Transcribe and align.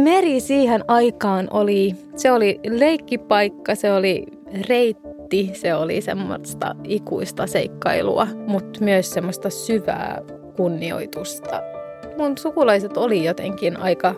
meri 0.00 0.40
siihen 0.40 0.84
aikaan 0.88 1.48
oli, 1.50 1.94
se 2.16 2.32
oli 2.32 2.60
leikkipaikka, 2.70 3.74
se 3.74 3.92
oli 3.92 4.26
reitti, 4.68 5.50
se 5.54 5.74
oli 5.74 6.00
semmoista 6.00 6.74
ikuista 6.84 7.46
seikkailua, 7.46 8.26
mutta 8.46 8.84
myös 8.84 9.10
semmoista 9.10 9.50
syvää 9.50 10.22
kunnioitusta. 10.56 11.62
Mun 12.18 12.38
sukulaiset 12.38 12.96
oli 12.96 13.24
jotenkin 13.24 13.76
aika 13.76 14.14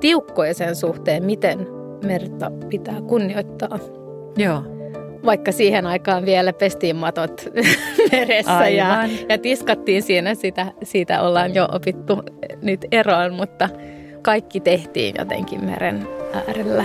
tiukkoja 0.00 0.54
sen 0.54 0.76
suhteen, 0.76 1.24
miten 1.24 1.66
merta 2.06 2.50
pitää 2.70 3.02
kunnioittaa. 3.02 3.78
Joo. 4.36 4.62
Vaikka 5.24 5.52
siihen 5.52 5.86
aikaan 5.86 6.26
vielä 6.26 6.52
pestiin 6.52 6.96
matot 6.96 7.44
meressä 8.12 8.68
ja, 8.68 9.08
ja 9.28 9.38
tiskattiin 9.38 10.02
siinä, 10.02 10.34
sitä, 10.34 10.66
siitä 10.82 11.22
ollaan 11.22 11.54
jo 11.54 11.68
opittu 11.72 12.22
nyt 12.62 12.84
eroon, 12.92 13.34
mutta 13.34 13.68
kaikki 14.24 14.60
tehtiin 14.60 15.14
jotenkin 15.18 15.64
meren 15.64 16.08
äärellä. 16.32 16.84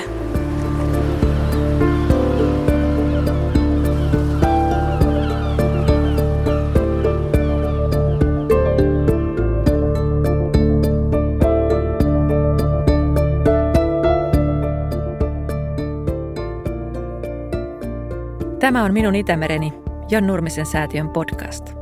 Tämä 18.59 18.83
on 18.83 18.93
Minun 18.93 19.15
Itämereni, 19.15 19.73
Jon 20.09 20.27
Nurmisen 20.27 20.65
säätiön 20.65 21.09
podcast. 21.09 21.73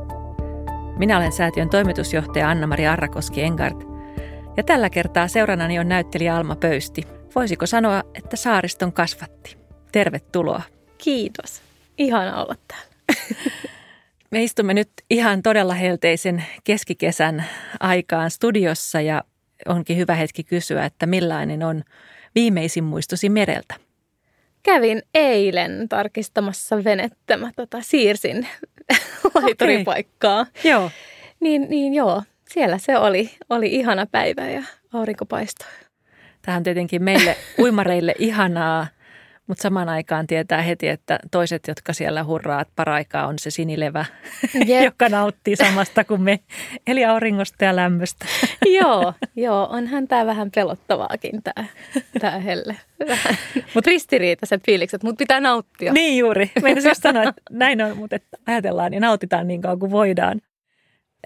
Minä 0.98 1.16
olen 1.16 1.32
säätiön 1.32 1.70
toimitusjohtaja 1.70 2.50
Anna-Mari 2.50 2.86
Arrakoski 2.86 3.42
Engart 3.42 3.87
ja 4.58 4.64
tällä 4.64 4.90
kertaa 4.90 5.28
seurannani 5.28 5.78
on 5.78 5.88
näyttelijä 5.88 6.36
Alma 6.36 6.56
Pöysti. 6.56 7.02
Voisiko 7.34 7.66
sanoa, 7.66 8.02
että 8.14 8.36
saariston 8.36 8.92
kasvatti? 8.92 9.56
Tervetuloa. 9.92 10.62
Kiitos. 10.98 11.62
Ihana 11.98 12.42
olla 12.42 12.54
täällä. 12.68 12.86
Me 14.30 14.44
istumme 14.44 14.74
nyt 14.74 14.90
ihan 15.10 15.42
todella 15.42 15.74
helteisen 15.74 16.44
keskikesän 16.64 17.44
aikaan 17.80 18.30
studiossa 18.30 19.00
ja 19.00 19.24
onkin 19.68 19.96
hyvä 19.96 20.14
hetki 20.14 20.44
kysyä, 20.44 20.84
että 20.84 21.06
millainen 21.06 21.62
on 21.62 21.82
viimeisin 22.34 22.84
muistosi 22.84 23.28
mereltä? 23.28 23.74
Kävin 24.62 25.02
eilen 25.14 25.88
tarkistamassa 25.88 26.84
venettä. 26.84 27.36
Mä 27.36 27.50
tota, 27.56 27.78
siirsin 27.80 28.48
laituripaikkaa. 29.34 30.40
Okay. 30.40 30.70
Joo. 30.70 30.90
Niin, 31.40 31.66
niin 31.70 31.94
joo, 31.94 32.22
siellä 32.48 32.78
se 32.78 32.98
oli. 32.98 33.30
Oli 33.50 33.74
ihana 33.74 34.06
päivä 34.06 34.48
ja 34.48 34.62
aurinko 34.92 35.26
paistoi. 35.26 35.68
Tämä 36.42 36.56
on 36.56 36.62
tietenkin 36.62 37.02
meille 37.02 37.36
uimareille 37.62 38.14
ihanaa, 38.18 38.86
mutta 39.46 39.62
samaan 39.62 39.88
aikaan 39.88 40.26
tietää 40.26 40.62
heti, 40.62 40.88
että 40.88 41.18
toiset, 41.30 41.68
jotka 41.68 41.92
siellä 41.92 42.24
hurraat 42.24 42.68
paraikaa, 42.76 43.26
on 43.26 43.38
se 43.38 43.50
sinilevä, 43.50 44.04
yep. 44.54 44.84
joka 44.88 45.08
nauttii 45.08 45.56
samasta 45.56 46.04
kuin 46.04 46.22
me, 46.22 46.40
eli 46.86 47.04
auringosta 47.04 47.64
ja 47.64 47.76
lämmöstä. 47.76 48.26
joo, 48.80 49.12
joo, 49.36 49.68
onhan 49.70 50.08
tämä 50.08 50.26
vähän 50.26 50.50
pelottavaakin 50.54 51.42
tämä, 51.42 51.66
tämä 52.20 52.38
helle. 52.38 52.76
Mutta 53.74 53.90
ristiriitaiset 53.90 54.62
fiilikset, 54.66 55.02
mutta 55.02 55.18
pitää 55.18 55.40
nauttia. 55.40 55.92
Niin 55.92 56.18
juuri. 56.18 56.50
Meidän 56.62 56.84
just 56.84 57.02
sanoa, 57.02 57.22
että 57.22 57.42
näin 57.50 57.82
on, 57.82 57.96
mutta 57.96 58.16
että 58.16 58.36
ajatellaan 58.46 58.94
ja 58.94 59.00
nautitaan 59.00 59.48
niin 59.48 59.62
kauan 59.62 59.78
kuin 59.78 59.92
voidaan. 59.92 60.40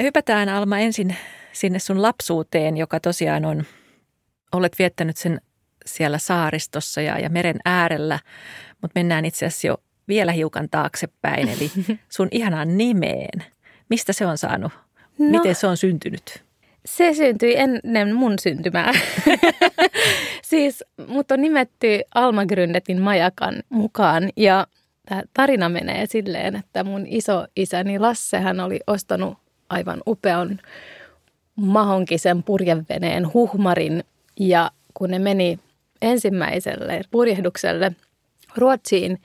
Hypätään 0.01 0.49
Alma 0.49 0.79
ensin 0.79 1.17
sinne 1.53 1.79
sun 1.79 2.03
lapsuuteen, 2.03 2.77
joka 2.77 3.01
tosiaan 3.01 3.45
on, 3.45 3.65
olet 4.53 4.79
viettänyt 4.79 5.17
sen 5.17 5.41
siellä 5.87 6.19
saaristossa 6.19 7.01
ja, 7.01 7.19
ja 7.19 7.31
meren 7.31 7.57
äärellä, 7.65 8.19
mutta 8.83 9.01
mennään 9.01 9.25
itse 9.25 9.47
asiassa 9.47 9.67
jo 9.67 9.77
vielä 10.09 10.33
hiukan 10.33 10.69
taaksepäin, 10.71 11.49
eli 11.49 11.71
sun 12.17 12.29
ihanaan 12.31 12.79
nimeen. 12.79 13.45
Mistä 13.89 14.13
se 14.13 14.27
on 14.27 14.39
saanut? 14.39 14.73
No, 15.19 15.29
Miten 15.29 15.55
se 15.55 15.67
on 15.67 15.77
syntynyt? 15.77 16.45
Se 16.87 17.15
syntyi 17.15 17.57
ennen 17.57 18.17
mun 18.17 18.39
syntymää. 18.39 18.93
siis 20.51 20.85
mut 21.07 21.31
on 21.31 21.41
nimetty 21.41 22.01
Alma 22.15 22.43
Gründetin 22.43 23.01
majakan 23.01 23.63
mukaan 23.69 24.31
ja 24.37 24.67
tämä 25.09 25.23
tarina 25.35 25.69
menee 25.69 26.07
silleen, 26.07 26.57
että 26.57 26.85
mun 26.85 27.07
iso 27.07 27.47
isäni 27.57 27.99
Lasse 27.99 28.39
hän 28.41 28.61
oli 28.61 28.81
ostanut 28.87 29.42
aivan 29.73 30.03
upean 30.07 30.61
mahonkisen 31.57 32.43
purjeveneen 32.43 33.33
huhmarin 33.35 34.05
ja 34.41 34.71
kun 34.95 35.11
ne 35.11 35.19
meni 35.19 35.59
ensimmäiselle 36.03 37.03
purjehdukselle 37.11 37.93
Ruotsiin, 38.57 39.19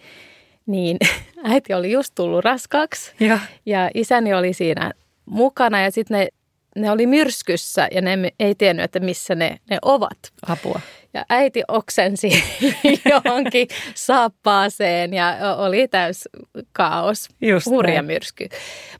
niin 0.66 0.98
äiti 1.52 1.74
oli 1.74 1.92
just 1.92 2.16
tullut 2.16 2.46
raskaaksi 2.46 3.14
ja, 3.20 3.40
ja 3.66 3.90
isäni 3.94 4.34
oli 4.34 4.54
siinä 4.54 4.94
mukana 5.26 5.82
ja 5.82 5.92
sitten 5.92 6.20
ne, 6.20 6.28
ne 6.76 6.92
oli 6.92 7.08
myrskyssä 7.08 7.88
ja 7.92 8.02
ne 8.02 8.32
ei 8.40 8.56
tiennyt, 8.56 8.86
että 8.86 9.00
missä 9.00 9.36
ne, 9.36 9.58
ne 9.70 9.78
ovat. 9.82 10.18
Apua. 10.48 10.80
Ja 11.14 11.26
äiti 11.30 11.64
oksensi 11.68 12.44
johonkin 13.12 13.68
saappaaseen 13.96 15.14
ja 15.14 15.36
oli 15.58 15.88
täys 15.88 16.30
kaos, 16.72 17.30
Just 17.42 17.66
hurja 17.66 17.94
näin. 17.94 18.06
myrsky. 18.06 18.50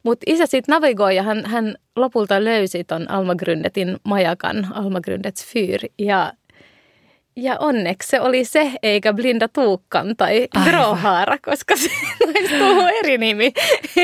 Mutta 0.04 0.24
isä 0.28 0.46
sitten 0.46 0.74
navigoi 0.74 1.16
ja 1.16 1.24
hän, 1.24 1.46
hän 1.46 1.76
lopulta 1.96 2.44
löysi 2.44 2.84
ton 2.84 3.12
Alma 3.12 3.34
Gründetin 3.34 3.98
majakan, 4.04 4.68
Alma 4.74 5.00
Gründets 5.00 5.46
fyr. 5.54 5.80
Ja 6.00 6.34
ja 7.36 7.56
onneksi 7.60 8.10
se 8.10 8.22
oli 8.22 8.46
se, 8.46 8.72
eikä 8.84 9.14
Blinda 9.14 9.48
Tuukkan 9.48 10.16
tai 10.18 10.48
Grohaara, 10.64 11.38
koska 11.46 11.76
se 11.76 11.90
olisi 12.28 12.54
tullut 12.58 12.90
eri 13.00 13.18
nimi. 13.18 13.52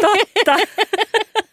Totta. 0.02 0.56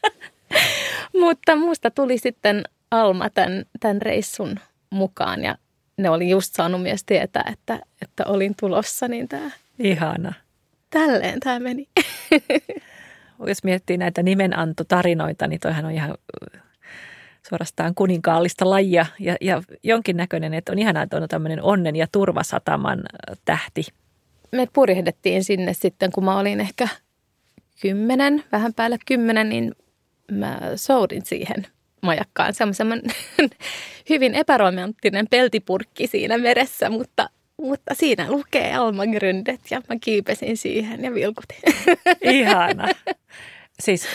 Mutta 1.21 1.57
musta 1.57 1.91
tuli 1.91 2.19
sitten 2.19 2.63
Alma 2.91 3.31
tämän, 3.31 3.65
tämän 3.81 4.03
reissun 4.03 4.61
mukaan 4.91 5.45
ja 5.45 5.57
ne 6.03 6.11
oli 6.11 6.29
just 6.29 6.55
saanut 6.55 6.83
myös 6.83 7.05
tietää, 7.05 7.51
että, 7.53 7.81
että 8.03 8.25
olin 8.27 8.55
tulossa, 8.61 9.09
niin 9.09 9.29
tämä... 9.29 9.51
Ihana. 9.79 10.33
Tälleen 10.91 11.41
tämä 11.41 11.59
meni. 11.59 11.89
Jos 13.47 13.65
miettii 13.65 13.97
näitä 13.97 14.23
nimenantotarinoita, 14.23 15.47
niin 15.47 15.61
toihan 15.61 15.85
on 15.85 15.91
ihan 15.91 16.15
suorastaan 17.49 17.95
kuninkaallista 17.95 18.71
lajia 18.71 19.07
ja, 19.19 19.37
ja 19.41 19.63
jonkinnäköinen, 19.83 20.55
että 20.55 20.73
on 20.73 20.79
ihanaa, 20.79 21.03
että 21.03 21.17
on 21.17 21.29
tämmöinen 21.29 21.63
onnen 21.63 21.97
ja 21.97 22.07
turvasataman 22.13 23.03
tähti. 23.45 23.87
Me 24.53 24.69
purjehdettiin 24.73 25.45
sinne 25.45 25.75
sitten, 25.75 26.13
kun 26.13 26.25
mä 26.25 26.39
olin 26.39 26.61
ehkä 26.61 26.89
kymmenen, 27.83 28.45
vähän 28.53 28.75
päälle 28.75 28.99
kymmenen, 29.07 29.49
niin 29.49 29.75
mä 30.33 30.61
soudin 30.77 31.27
siihen 31.27 31.67
majakkaan. 32.03 32.55
Semmoinen 32.55 33.03
hyvin 34.11 34.35
epäromanttinen 34.35 35.27
peltipurkki 35.31 36.07
siinä 36.07 36.39
meressä, 36.39 36.91
mutta, 36.91 37.31
mutta 37.57 37.95
siinä 37.95 38.31
lukee 38.31 38.75
Alma 38.75 39.05
Gründet 39.05 39.61
ja 39.71 39.83
mä 39.89 39.97
kiipesin 40.01 40.57
siihen 40.57 41.05
ja 41.05 41.15
vilkutin. 41.15 41.59
Ihana. 42.39 42.89
Siis 43.81 44.09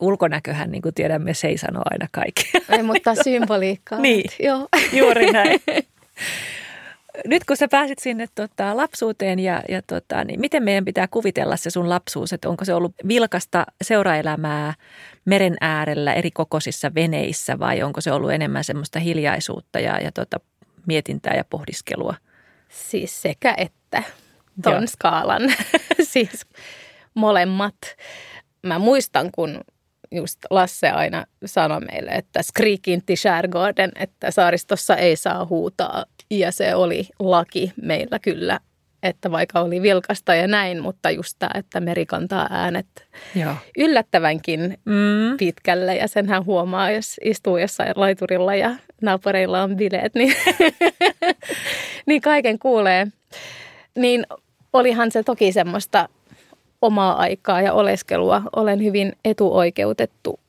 ulkonäköhän, 0.00 0.70
niin 0.70 0.82
kuin 0.82 0.94
tiedämme, 0.94 1.34
se 1.34 1.48
ei 1.48 1.58
sano 1.58 1.82
aina 1.90 2.08
kaikkea. 2.12 2.60
Ei, 2.76 2.82
mutta 2.82 3.14
symboliikkaa. 3.14 3.98
niin, 3.98 4.30
joo. 4.40 4.68
juuri 4.92 5.32
näin. 5.32 5.60
Nyt 7.26 7.44
kun 7.44 7.56
sä 7.56 7.68
pääsit 7.68 7.98
sinne 7.98 8.26
tota, 8.34 8.76
lapsuuteen 8.76 9.38
ja, 9.38 9.62
ja 9.68 9.82
tota, 9.82 10.24
niin 10.24 10.40
miten 10.40 10.62
meidän 10.62 10.84
pitää 10.84 11.08
kuvitella 11.08 11.56
se 11.56 11.70
sun 11.70 11.88
lapsuus, 11.88 12.32
että 12.32 12.48
onko 12.48 12.64
se 12.64 12.74
ollut 12.74 12.94
vilkasta 13.08 13.66
seuraelämää 13.82 14.74
meren 15.24 15.56
äärellä 15.60 16.14
eri 16.14 16.30
kokoisissa 16.30 16.94
veneissä 16.94 17.58
vai 17.58 17.82
onko 17.82 18.00
se 18.00 18.12
ollut 18.12 18.32
enemmän 18.32 18.64
semmoista 18.64 18.98
hiljaisuutta 18.98 19.80
ja, 19.80 19.98
ja 20.00 20.12
tota, 20.12 20.40
mietintää 20.86 21.34
ja 21.36 21.44
pohdiskelua? 21.50 22.14
Siis 22.68 23.22
sekä 23.22 23.54
että 23.56 24.02
ton 24.62 24.72
Joo. 24.72 24.86
skaalan, 24.86 25.42
siis 26.12 26.46
molemmat 27.14 27.76
mä 28.62 28.78
muistan, 28.78 29.30
kun 29.32 29.60
just 30.16 30.38
Lasse 30.50 30.90
aina 30.90 31.24
sanoi 31.44 31.80
meille, 31.80 32.10
että 32.10 32.42
skrikinti 32.42 33.16
skärgården, 33.16 33.90
että 33.98 34.30
saaristossa 34.30 34.96
ei 34.96 35.16
saa 35.16 35.46
huutaa. 35.46 36.04
Ja 36.30 36.52
se 36.52 36.74
oli 36.74 37.08
laki 37.18 37.72
meillä 37.82 38.18
kyllä, 38.18 38.60
että 39.02 39.30
vaikka 39.30 39.60
oli 39.60 39.82
vilkasta 39.82 40.34
ja 40.34 40.46
näin, 40.46 40.82
mutta 40.82 41.10
just 41.10 41.36
tämä, 41.38 41.50
että 41.54 41.80
meri 41.80 42.06
kantaa 42.06 42.48
äänet 42.50 42.86
Joo. 43.34 43.54
yllättävänkin 43.78 44.78
mm. 44.84 45.36
pitkälle. 45.38 45.96
Ja 45.96 46.08
senhän 46.08 46.44
huomaa, 46.44 46.90
jos 46.90 47.20
istuu 47.24 47.56
jossain 47.56 47.92
laiturilla 47.96 48.54
ja 48.54 48.74
naapureilla 49.02 49.62
on 49.62 49.76
bileet, 49.76 50.14
niin, 50.14 50.34
niin 52.06 52.22
kaiken 52.22 52.58
kuulee. 52.58 53.06
Niin 53.96 54.26
olihan 54.72 55.12
se 55.12 55.22
toki 55.22 55.52
semmoista 55.52 56.08
omaa 56.84 57.18
aikaa 57.18 57.62
ja 57.62 57.72
oleskelua. 57.72 58.42
Olen 58.56 58.84
hyvin 58.84 59.12
etuoikeutettu 59.24 60.40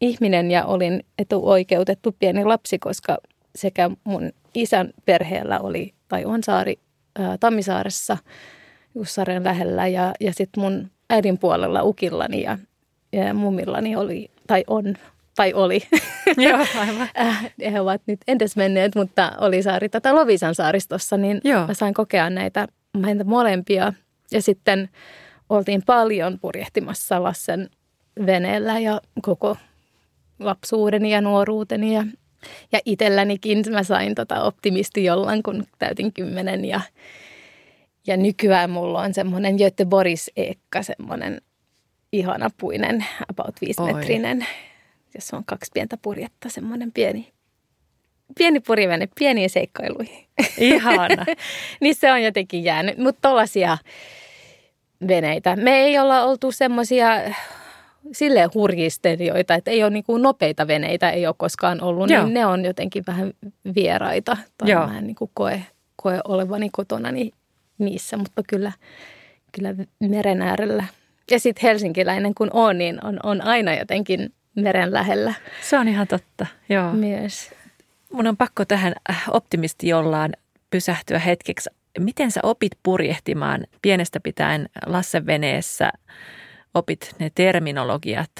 ihminen 0.00 0.50
ja 0.50 0.64
olin 0.64 1.04
etuoikeutettu 1.18 2.16
pieni 2.18 2.44
lapsi, 2.44 2.78
koska 2.78 3.18
sekä 3.54 3.90
mun 4.04 4.32
isän 4.54 4.90
perheellä 5.04 5.60
oli, 5.60 5.94
tai 6.08 6.24
on 6.24 6.42
saari 6.42 6.78
ää, 7.18 7.38
Tammisaaressa, 7.38 8.16
Jussaren 8.94 9.44
lähellä, 9.44 9.86
ja, 9.86 10.12
ja 10.20 10.32
sitten 10.32 10.64
mun 10.64 10.90
äidin 11.10 11.38
puolella 11.38 11.82
ukillani 11.82 12.42
ja, 12.42 12.58
ja 13.12 13.34
mummillani 13.34 13.96
oli, 13.96 14.30
tai 14.46 14.64
on, 14.66 14.94
tai 15.36 15.52
oli. 15.52 15.80
Joo, 16.36 16.66
aivan. 16.80 17.08
He 17.72 17.80
ovat 17.80 18.02
nyt 18.06 18.20
entäs 18.28 18.56
menneet, 18.56 18.94
mutta 18.94 19.32
oli 19.38 19.62
saari 19.62 19.88
tätä 19.88 20.14
Lovisan 20.14 20.54
saaristossa, 20.54 21.16
niin 21.16 21.40
Joo. 21.44 21.66
mä 21.66 21.74
sain 21.74 21.94
kokea 21.94 22.30
näitä, 22.30 22.68
näitä 22.96 23.24
molempia. 23.24 23.92
Ja 24.32 24.42
sitten 24.42 24.88
oltiin 25.48 25.82
paljon 25.86 26.38
purjehtimassa 26.38 27.22
Lassen 27.22 27.70
veneellä 28.26 28.78
ja 28.78 29.00
koko 29.22 29.56
lapsuudeni 30.38 31.10
ja 31.10 31.20
nuoruuteni 31.20 31.94
ja, 31.94 32.04
ja 32.72 32.78
itsellänikin 32.84 33.64
mä 33.70 33.82
sain 33.82 34.14
tota 34.14 34.42
optimisti 34.42 35.04
jollain, 35.04 35.42
kun 35.42 35.66
täytin 35.78 36.12
kymmenen 36.12 36.64
ja, 36.64 36.80
ja 38.06 38.16
nykyään 38.16 38.70
mulla 38.70 39.00
on 39.00 39.14
semmoinen 39.14 39.56
Göte 39.56 39.84
Boris 39.84 40.30
Eekka, 40.36 40.82
semmoinen 40.82 41.40
ihana 42.12 42.50
puinen, 42.60 43.06
about 43.28 43.60
viisimetrinen, 43.60 44.46
jossa 45.14 45.36
on 45.36 45.44
kaksi 45.44 45.70
pientä 45.74 45.96
purjetta, 46.02 46.48
semmoinen 46.48 46.92
pieni, 46.92 47.32
pieni 48.38 48.60
purjevene, 48.60 49.08
pieniä 49.18 49.48
seikkailuihin. 49.48 50.26
Ihana. 50.58 51.26
niin 51.80 51.94
se 51.94 52.12
on 52.12 52.22
jotenkin 52.22 52.64
jäänyt, 52.64 52.98
mutta 52.98 53.28
tollaisia 53.28 53.78
veneitä. 55.08 55.56
Me 55.56 55.76
ei 55.76 55.98
olla 55.98 56.22
oltu 56.22 56.52
semmoisia 56.52 57.08
silleen 58.12 58.50
hurjistelijoita, 58.54 59.54
että 59.54 59.70
ei 59.70 59.82
ole 59.82 59.90
niin 59.90 60.04
kuin 60.04 60.22
nopeita 60.22 60.66
veneitä, 60.66 61.10
ei 61.10 61.26
ole 61.26 61.34
koskaan 61.38 61.82
ollut, 61.82 62.10
Joo. 62.10 62.24
niin 62.24 62.34
ne 62.34 62.46
on 62.46 62.64
jotenkin 62.64 63.04
vähän 63.06 63.32
vieraita. 63.74 64.36
Tai 64.58 64.70
Joo. 64.70 64.86
mä 64.86 64.98
en 64.98 65.06
niin 65.06 65.16
kuin 65.16 65.30
koe, 65.34 65.62
koe 65.96 66.20
olevani 66.24 66.68
kotona 66.72 67.12
niin 67.12 67.32
niissä, 67.78 68.16
mutta 68.16 68.42
kyllä, 68.48 68.72
kyllä 69.52 69.74
meren 70.00 70.42
äärellä. 70.42 70.84
Ja 71.30 71.40
sitten 71.40 71.62
helsinkiläinen 71.62 72.34
kun 72.34 72.50
on, 72.52 72.78
niin 72.78 73.04
on, 73.04 73.20
on 73.22 73.42
aina 73.42 73.74
jotenkin 73.74 74.32
meren 74.54 74.92
lähellä 74.92 75.34
Se 75.62 75.78
on 75.78 75.88
ihan 75.88 76.06
totta, 76.06 76.46
joo. 76.68 76.92
myös. 76.92 77.50
Mun 78.12 78.26
on 78.26 78.36
pakko 78.36 78.64
tähän 78.64 78.94
äh, 79.10 79.24
optimisti 79.30 79.88
jollaan 79.88 80.32
pysähtyä 80.70 81.18
hetkeksi. 81.18 81.70
Miten 81.98 82.30
sä 82.30 82.40
opit 82.42 82.72
purjehtimaan 82.82 83.66
pienestä 83.82 84.20
pitäen 84.20 84.68
Lassen 84.86 85.26
veneessä? 85.26 85.92
Opit 86.74 87.14
ne 87.18 87.30
terminologiat 87.34 88.30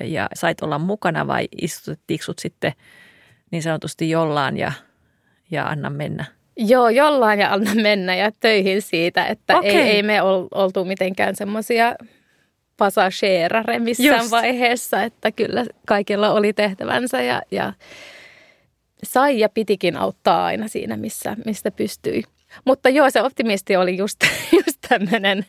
ja 0.00 0.28
sait 0.34 0.60
olla 0.62 0.78
mukana 0.78 1.26
vai 1.26 1.48
istutettiinko 1.62 2.24
sut 2.24 2.38
sitten 2.38 2.72
niin 3.50 3.62
sanotusti 3.62 4.10
jollaan 4.10 4.56
ja, 4.56 4.72
ja 5.50 5.66
anna 5.66 5.90
mennä? 5.90 6.24
Joo, 6.56 6.88
jollain 6.88 7.40
ja 7.40 7.52
anna 7.52 7.74
mennä 7.74 8.14
ja 8.14 8.32
töihin 8.40 8.82
siitä, 8.82 9.26
että 9.26 9.52
ei, 9.52 9.58
Okei. 9.58 9.90
ei 9.90 10.02
me 10.02 10.22
ol, 10.22 10.46
oltu 10.54 10.84
mitenkään 10.84 11.36
semmoisia 11.36 11.94
pasageerare 12.76 13.78
missään 13.78 14.18
Just. 14.18 14.30
vaiheessa, 14.30 15.02
että 15.02 15.32
kyllä 15.32 15.64
kaikilla 15.86 16.30
oli 16.32 16.52
tehtävänsä 16.52 17.22
ja, 17.22 17.42
ja 17.50 17.72
sai 19.02 19.38
ja 19.38 19.48
pitikin 19.48 19.96
auttaa 19.96 20.44
aina 20.44 20.68
siinä, 20.68 20.96
missä, 20.96 21.36
mistä 21.46 21.70
pystyi. 21.70 22.22
Mutta 22.64 22.88
joo, 22.88 23.10
se 23.10 23.22
optimisti 23.22 23.76
oli 23.76 23.96
just, 23.96 24.20
just 24.66 24.78
tämmöinen, 24.88 25.46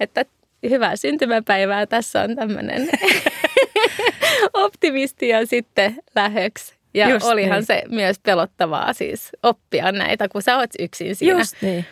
että 0.00 0.24
hyvää 0.70 0.96
syntymäpäivää, 0.96 1.86
tässä 1.86 2.22
on 2.22 2.36
tämmöinen 2.36 2.88
optimisti 4.54 5.28
ja 5.28 5.46
sitten 5.46 5.96
lähöksi. 6.14 6.74
Ja 6.94 7.08
Just 7.08 7.26
olihan 7.26 7.56
niin. 7.56 7.66
se 7.66 7.82
myös 7.88 8.18
pelottavaa 8.18 8.92
siis 8.92 9.30
oppia 9.42 9.92
näitä, 9.92 10.28
kun 10.28 10.42
sä 10.42 10.56
oot 10.56 10.70
yksin 10.78 11.16
siinä. 11.16 11.38
Just 11.38 11.54
niin. 11.62 11.84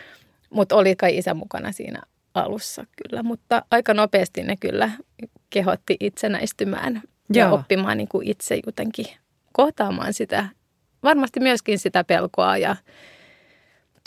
Mutta 0.49 0.75
oli 0.75 0.95
kai 0.95 1.17
isä 1.17 1.33
mukana 1.33 1.71
siinä 1.71 2.01
alussa 2.33 2.85
kyllä, 3.03 3.23
mutta 3.23 3.65
aika 3.71 3.93
nopeasti 3.93 4.43
ne 4.43 4.55
kyllä 4.59 4.91
kehotti 5.49 5.97
itsenäistymään 5.99 7.01
ja 7.33 7.43
Joo. 7.43 7.55
oppimaan 7.55 7.97
niin 7.97 8.07
kuin 8.07 8.27
itse 8.27 8.59
jotenkin 8.65 9.05
kohtaamaan 9.51 10.13
sitä, 10.13 10.45
varmasti 11.03 11.39
myöskin 11.39 11.79
sitä 11.79 12.03
pelkoa 12.03 12.57
ja 12.57 12.75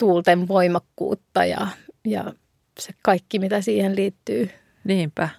tuulten 0.03 0.47
voimakkuutta 0.47 1.45
ja, 1.45 1.67
ja 2.05 2.33
se 2.79 2.93
kaikki, 3.03 3.39
mitä 3.39 3.61
siihen 3.61 3.95
liittyy. 3.95 4.49
Niinpä. 4.83 5.29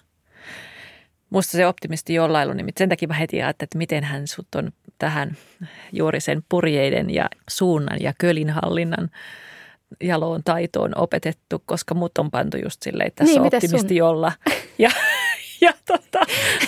Musta 1.31 1.52
se 1.52 1.66
optimisti 1.66 2.14
jollailu, 2.14 2.52
niin 2.52 2.66
sen 2.78 2.88
takia 2.88 3.08
mä 3.08 3.14
heti 3.14 3.43
ajattelin, 3.43 3.66
että 3.66 3.78
miten 3.78 4.05
hän 4.05 4.26
sut 4.26 4.55
on 4.55 4.72
tähän 4.99 5.37
juuri 5.93 6.20
sen 6.20 6.43
purjeiden 6.49 7.11
ja 7.11 7.28
suunnan 7.50 7.96
ja 8.00 8.12
kölinhallinnan 8.19 9.11
jaloon 10.02 10.40
taitoon 10.44 10.93
opetettu, 10.99 11.62
koska 11.67 11.94
mut 11.94 12.19
on 12.19 12.31
pantu 12.31 12.56
just 12.56 12.82
silleen, 12.82 13.06
että 13.06 13.25
tässä 13.25 13.40
Niin, 13.40 13.55
optimisti 13.55 13.88
sun? 13.88 13.96
jolla. 13.96 14.32
Ja, 14.78 14.90
ja 15.60 15.72
tota, 15.87 16.20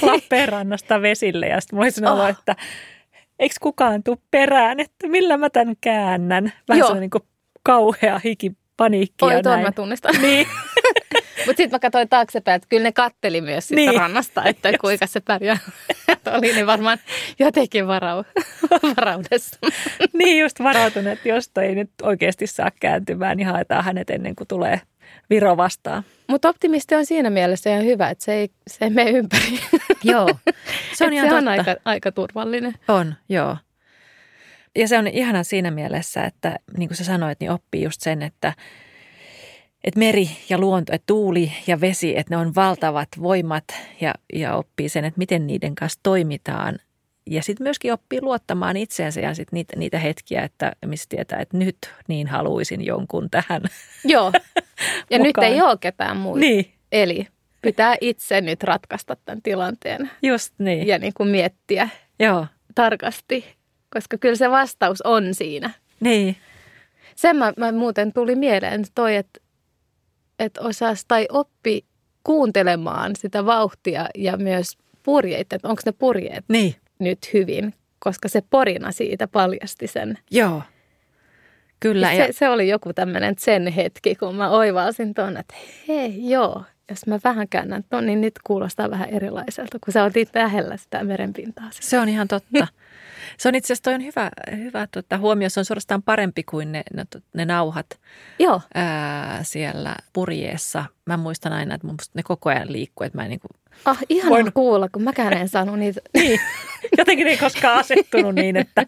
Lappeenrannasta 0.03 1.03
vesille 1.03 1.47
ja 1.47 1.61
sitten 1.61 1.77
mä 1.79 1.83
olisin 1.83 2.07
ollut, 2.07 2.25
Oh. 2.25 2.31
että 2.31 2.57
eikö 3.39 3.55
kukaan 3.61 4.03
tuu 4.03 4.23
perään, 4.31 4.81
että 4.81 5.09
millä 5.09 5.37
mä 5.37 5.51
tämän 5.51 5.75
käännän. 5.81 6.53
Vähän 6.69 6.79
Joo. 6.79 6.95
niin 6.95 7.11
kuin 7.11 7.23
kauhea 7.67 8.21
hiki, 8.25 8.53
paniikki 8.77 9.25
Oi, 9.25 9.43
tuon 9.43 9.61
mä 9.61 9.73
tunnistan. 9.73 10.15
Niin, 10.23 10.47
Mutta 11.47 11.57
sitten 11.57 11.71
mä 11.71 11.79
katsoin 11.79 12.09
taaksepäin, 12.09 12.57
että 12.57 12.69
kyllä 12.69 12.83
ne 12.83 12.93
katteli 12.93 13.41
myös 13.41 13.69
siitä 13.69 13.91
Niin. 13.91 14.01
rannasta, 14.01 14.45
että 14.45 14.73
kuinka 14.81 15.07
se 15.07 15.21
pärjää. 15.21 15.59
Että 16.09 16.33
oli 16.33 16.53
ne 16.55 16.67
varmaan 16.67 16.99
jotenkin 17.39 17.87
varau, 17.87 18.25
varaudessa. 18.97 19.59
niin 20.13 20.41
just 20.41 20.61
varautunut, 20.63 21.13
että 21.13 21.29
jos 21.29 21.51
ei 21.63 21.75
nyt 21.75 21.91
oikeasti 22.03 22.47
saa 22.47 22.71
kääntymään, 22.81 23.37
niin 23.37 23.47
haetaan 23.47 23.85
hänet 23.85 24.11
ennen 24.11 24.37
kuin 24.37 24.49
tulee 24.49 24.81
Viro 25.31 25.57
vastaan. 25.57 26.03
Mutta 26.29 26.49
optimisti 26.49 26.95
on 26.95 27.07
siinä 27.07 27.31
mielessä 27.31 27.71
ihan 27.71 27.85
hyvä, 27.85 28.09
että 28.11 28.25
se 28.25 28.33
ei, 28.35 28.49
se 28.69 28.85
ei 28.85 28.91
mene 28.91 29.11
ympäri. 29.11 29.59
Joo, 30.05 30.29
se 30.95 31.05
on 31.07 31.13
ihan 31.13 31.29
se 31.29 31.35
on 31.35 31.45
totta. 31.45 31.51
aika, 31.71 31.81
aika 31.85 32.13
turvallinen. 32.13 32.75
On, 32.89 33.15
joo. 33.29 33.57
Ja 34.77 34.89
se 34.89 34.99
on 34.99 35.07
ihana 35.07 35.43
siinä 35.43 35.71
mielessä, 35.71 36.25
että 36.25 36.59
niin 36.77 36.89
kuin 36.89 36.97
sä 36.97 37.05
sanoit, 37.05 37.41
niin 37.41 37.51
oppii 37.51 37.83
just 37.83 38.01
sen, 38.01 38.23
että, 38.23 38.53
että 39.85 39.99
meri 39.99 40.31
ja 40.49 40.59
luonto, 40.59 40.93
että 40.95 41.07
tuuli 41.07 41.53
ja 41.67 41.81
vesi, 41.81 42.19
että 42.19 42.35
ne 42.35 42.37
on 42.37 42.55
valtavat 42.55 43.09
voimat 43.23 43.65
ja, 44.01 44.15
ja 44.33 44.57
oppii 44.57 44.89
sen, 44.89 45.05
että 45.05 45.19
miten 45.19 45.47
niiden 45.47 45.75
kanssa 45.75 46.01
toimitaan. 46.03 46.79
Ja 47.31 47.43
sitten 47.43 47.65
myöskin 47.65 47.93
oppii 47.93 48.23
luottamaan 48.23 48.77
itseensä 48.77 49.21
ja 49.21 49.35
sit 49.35 49.53
niitä, 49.53 49.77
niitä 49.77 49.99
hetkiä, 49.99 50.43
että 50.43 50.73
missä 50.87 51.07
tietää, 51.09 51.39
että 51.39 51.57
nyt 51.57 51.77
niin 52.09 52.27
haluaisin 52.27 52.87
jonkun 52.87 53.31
tähän. 53.31 53.63
Joo. 54.05 54.33
Ja 55.11 55.19
nyt 55.19 55.39
ei 55.43 55.63
ole 55.63 55.79
ketään 55.81 56.17
muuta. 56.17 56.41
Niin, 56.41 56.73
Eli 56.93 57.27
pitää 57.63 57.97
itse 58.01 58.41
nyt 58.41 58.63
ratkaista 58.63 59.17
tämän 59.25 59.43
tilanteen 59.43 60.11
just 60.23 60.55
niin. 60.59 60.87
ja 60.87 60.99
niin 60.99 61.13
kuin 61.17 61.29
miettiä 61.29 61.89
Joo, 62.19 62.47
tarkasti, 62.75 63.45
koska 63.93 64.19
kyllä 64.19 64.37
se 64.37 64.51
vastaus 64.51 65.03
on 65.03 65.35
siinä. 65.35 65.71
niin. 66.01 66.37
Sen 67.17 67.37
mä, 67.37 67.53
mä 67.57 67.73
muuten 67.73 68.13
tuli 68.13 68.35
mieleen 68.37 68.85
toi, 68.95 69.17
että, 69.17 69.41
että 70.39 70.61
osas 70.61 71.05
tai 71.09 71.27
oppi 71.31 71.85
kuuntelemaan 72.25 73.17
sitä 73.17 73.47
vauhtia 73.47 74.09
ja 74.15 74.37
myös 74.37 74.79
purjeita, 75.03 75.57
että 75.57 75.69
onko 75.69 75.83
ne 75.87 75.93
purjeet 75.93 76.45
Niin, 76.49 76.75
nyt 76.99 77.19
hyvin, 77.33 77.75
koska 77.99 78.29
se 78.29 78.43
porina 78.51 78.93
siitä 78.93 79.29
paljasti 79.29 79.87
sen. 79.87 80.19
joo. 80.31 80.63
Kyllä. 81.81 82.11
Se, 82.17 82.29
se 82.31 82.49
oli 82.49 82.69
joku 82.69 82.93
tämmöinen 82.93 83.35
sen 83.39 83.67
hetki, 83.67 84.15
kun 84.15 84.35
mä 84.35 84.51
oivalsin 84.51 85.15
tuon, 85.15 85.37
että 85.37 85.55
hei 85.89 86.31
joo, 86.31 86.65
jos 86.91 87.07
mä 87.07 87.19
vähän 87.25 87.49
käännän 87.49 87.85
ton, 87.91 88.07
niin 88.07 88.21
nyt 88.21 88.35
kuulostaa 88.45 88.91
vähän 88.91 89.09
erilaiselta, 89.11 89.79
kun 89.85 89.93
sä 89.93 90.05
otit 90.05 90.29
lähellä 90.35 90.77
sitä 90.77 91.05
merenpintaa. 91.05 91.69
Se 91.71 91.99
on 91.99 92.09
ihan 92.09 92.29
totta. 92.29 92.67
Se 93.39 93.49
on 93.49 93.55
itse 93.55 93.67
asiassa 93.67 93.83
toi 93.83 93.95
on 93.95 94.05
hyvä, 94.05 94.31
hyvä 94.57 94.87
tota, 94.87 95.19
huomio. 95.19 95.49
Se 95.51 95.61
on 95.61 95.65
suorastaan 95.65 96.03
parempi 96.03 96.43
kuin 96.43 96.73
ne, 96.73 96.83
ne, 96.95 97.05
ne 97.35 97.45
nauhat 97.45 97.87
Joo, 98.39 98.61
ää, 98.75 99.43
siellä 99.43 99.97
purjeessa. 100.13 100.85
Mä 101.07 101.17
muistan 101.17 101.53
aina, 101.53 101.75
että 101.75 101.87
mun 101.87 101.97
ne 102.15 102.23
koko 102.23 102.51
ajan 102.51 102.73
liikkuu, 102.73 103.05
että 103.05 103.19
mä 103.19 103.23
en 103.23 103.31
niinku, 103.31 103.49
ah, 103.85 103.99
ihanaa 104.09 104.31
Voin- 104.39 104.53
kuulla, 104.53 104.89
kun 104.89 105.03
mäkään 105.03 105.33
en 105.33 105.49
saanut 105.49 105.79
niitä. 105.79 106.01
niin, 106.19 106.41
jotenkin 106.99 107.27
ei 107.27 107.37
koskaan 107.37 107.79
asettunut 107.79 108.35
niin, 108.35 108.57
että 108.57 108.87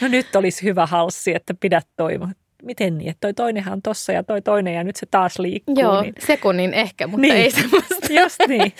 no 0.00 0.08
nyt 0.08 0.36
olisi 0.36 0.62
hyvä 0.62 0.86
halssi, 0.86 1.34
että 1.34 1.54
pidät 1.60 1.86
toi. 1.96 2.18
Miten 2.62 2.98
niin, 2.98 3.10
että 3.10 3.20
toi 3.20 3.34
toinenhan 3.34 3.72
on 3.72 3.82
tossa 3.82 4.12
ja 4.12 4.22
toi 4.22 4.42
toinen 4.42 4.74
ja 4.74 4.84
nyt 4.84 4.96
se 4.96 5.06
taas 5.10 5.38
liikkuu. 5.38 5.80
Joo, 5.80 6.02
Niin, 6.02 6.14
sekunnin 6.26 6.74
ehkä, 6.74 7.06
mutta 7.06 7.20
Niin. 7.20 7.34
ei 7.36 7.50
semmoista. 7.50 7.94
just 8.22 8.36
niin. 8.48 8.72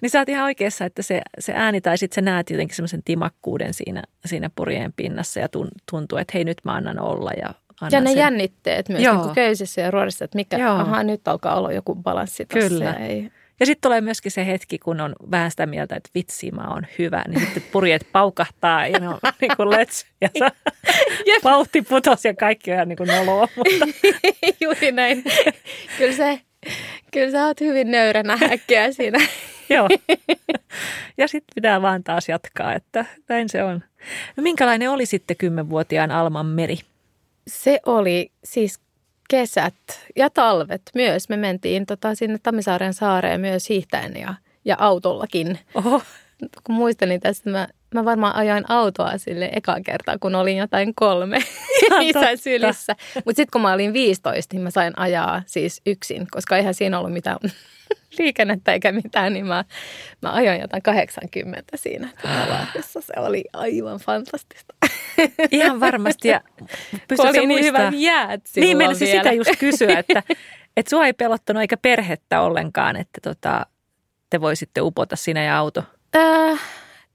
niin 0.00 0.10
sä 0.10 0.18
oot 0.18 0.28
ihan 0.28 0.44
oikeassa, 0.44 0.84
että 0.84 1.02
se, 1.02 1.20
se 1.38 1.52
ääni 1.56 1.80
tai 1.80 1.98
sitten 1.98 2.14
sä 2.14 2.30
näet 2.30 2.50
jotenkin 2.50 2.76
semmoisen 2.76 3.02
timakkuuden 3.04 3.74
siinä, 3.74 4.02
siinä 4.26 4.50
purjeen 4.56 4.92
pinnassa 4.92 5.40
ja 5.40 5.48
tun, 5.48 5.68
tuntuu, 5.90 6.18
että 6.18 6.30
hei 6.34 6.44
nyt 6.44 6.58
mä 6.64 6.72
annan 6.72 6.98
olla 7.00 7.30
ja 7.36 7.48
annan 7.80 7.92
Ja 7.92 8.00
ne 8.00 8.10
sen. 8.10 8.18
jännitteet 8.18 8.88
myös 8.88 9.02
Joo. 9.02 9.14
niin 9.14 9.22
kuin 9.24 9.34
köysissä 9.34 9.80
ja 9.80 9.90
ruorissa, 9.90 10.24
että 10.24 10.36
mikä, 10.36 10.56
Joo. 10.58 10.74
aha, 10.74 11.02
nyt 11.02 11.28
alkaa 11.28 11.54
olla 11.56 11.72
joku 11.72 11.94
balanssi 11.94 12.46
tässä. 12.46 12.68
Kyllä. 12.68 12.92
Ei. 12.92 13.30
Ja 13.64 13.66
sitten 13.66 13.88
tulee 13.88 14.00
myöskin 14.00 14.32
se 14.32 14.46
hetki, 14.46 14.78
kun 14.78 15.00
on 15.00 15.14
vähän 15.30 15.50
sitä 15.50 15.66
mieltä, 15.66 15.96
että 15.96 16.10
vitsi, 16.14 16.50
mä 16.50 16.68
oon 16.68 16.86
hyvä. 16.98 17.24
Niin 17.28 17.40
sitten 17.40 17.62
purjeet 17.72 18.06
paukahtaa 18.12 18.86
ja 18.86 18.98
ne 18.98 19.08
on 19.08 19.18
niin 19.40 19.56
kuin 19.56 19.68
let's. 19.68 20.06
Ja 20.20 20.28
vauhti 21.44 21.82
putos 21.82 22.24
ja 22.24 22.34
kaikki 22.34 22.70
on 22.70 22.74
ihan 22.74 22.88
niin 22.88 22.96
kuin 22.96 23.08
noloa. 23.08 23.48
Mutta. 23.56 23.86
Juuri 24.60 24.92
näin. 24.92 25.24
Kyllä, 25.98 26.12
se, 26.12 26.40
kyllä 27.10 27.30
sä 27.30 27.46
oot 27.46 27.60
hyvin 27.60 27.90
nöyränä 27.90 28.38
äkkiä 28.52 28.92
siinä. 28.92 29.18
Joo. 29.70 29.88
Ja 31.18 31.28
sitten 31.28 31.54
pitää 31.54 31.82
vaan 31.82 32.04
taas 32.04 32.28
jatkaa, 32.28 32.74
että 32.74 33.04
näin 33.28 33.48
se 33.48 33.62
on. 33.62 33.82
No 34.36 34.42
minkälainen 34.42 34.90
oli 34.90 35.06
sitten 35.06 35.36
kymmenvuotiaan 35.36 36.10
Alman 36.10 36.46
meri? 36.46 36.78
Se 37.46 37.80
oli 37.86 38.30
siis 38.44 38.80
kesät 39.30 39.74
ja 40.16 40.30
talvet 40.30 40.82
myös. 40.94 41.28
Me 41.28 41.36
mentiin 41.36 41.86
tota, 41.86 42.14
sinne 42.14 42.38
Tammisaaren 42.42 42.94
saareen 42.94 43.40
myös 43.40 43.68
hiihtäen 43.68 44.16
ja, 44.16 44.34
ja 44.64 44.76
autollakin. 44.78 45.58
Oho. 45.74 46.02
Kun 46.64 46.74
muistelin 46.74 47.20
tästä, 47.20 47.50
mä, 47.50 47.68
mä 47.94 48.04
varmaan 48.04 48.36
ajoin 48.36 48.70
autoa 48.70 49.18
sille 49.18 49.50
eka 49.52 49.76
kertaa, 49.86 50.18
kun 50.18 50.34
olin 50.34 50.56
jotain 50.56 50.94
kolme 50.94 51.38
isän 52.00 52.38
sylissä. 52.38 52.96
Mutta 53.14 53.36
sitten 53.36 53.48
kun 53.52 53.60
mä 53.60 53.72
olin 53.72 53.92
15, 53.92 54.54
niin 54.54 54.62
mä 54.62 54.70
sain 54.70 54.92
ajaa 54.98 55.42
siis 55.46 55.82
yksin, 55.86 56.26
koska 56.30 56.56
eihän 56.56 56.74
siinä 56.74 56.98
ollut 56.98 57.12
mitään 57.12 57.38
liikennettä 58.18 58.72
eikä 58.72 58.92
mitään, 58.92 59.32
niin 59.32 59.46
mä, 59.46 59.64
mä 60.22 60.32
ajoin 60.32 60.60
jotain 60.60 60.82
80 60.82 61.76
siinä 61.76 62.08
Lahdessa. 62.48 63.00
Se 63.00 63.12
oli 63.16 63.44
aivan 63.52 63.98
fantastista. 63.98 64.74
Ihan 65.50 65.80
varmasti. 65.80 66.28
Ja 66.28 66.40
oli 67.18 67.46
niin 67.46 67.64
hyvät 67.64 67.94
jäät 67.96 68.40
Niin 68.56 68.78
vielä. 68.78 68.94
sitä 68.94 69.32
just 69.32 69.56
kysyä, 69.58 69.98
että, 69.98 70.22
että 70.76 70.90
sua 70.90 71.06
ei 71.06 71.12
pelottanut 71.12 71.60
eikä 71.60 71.76
perhettä 71.76 72.40
ollenkaan, 72.40 72.96
että 72.96 73.20
tota, 73.22 73.66
te 74.30 74.40
voisitte 74.40 74.80
upota 74.80 75.16
sinä 75.16 75.44
ja 75.44 75.58
auto. 75.58 75.84
Äh, 76.16 76.60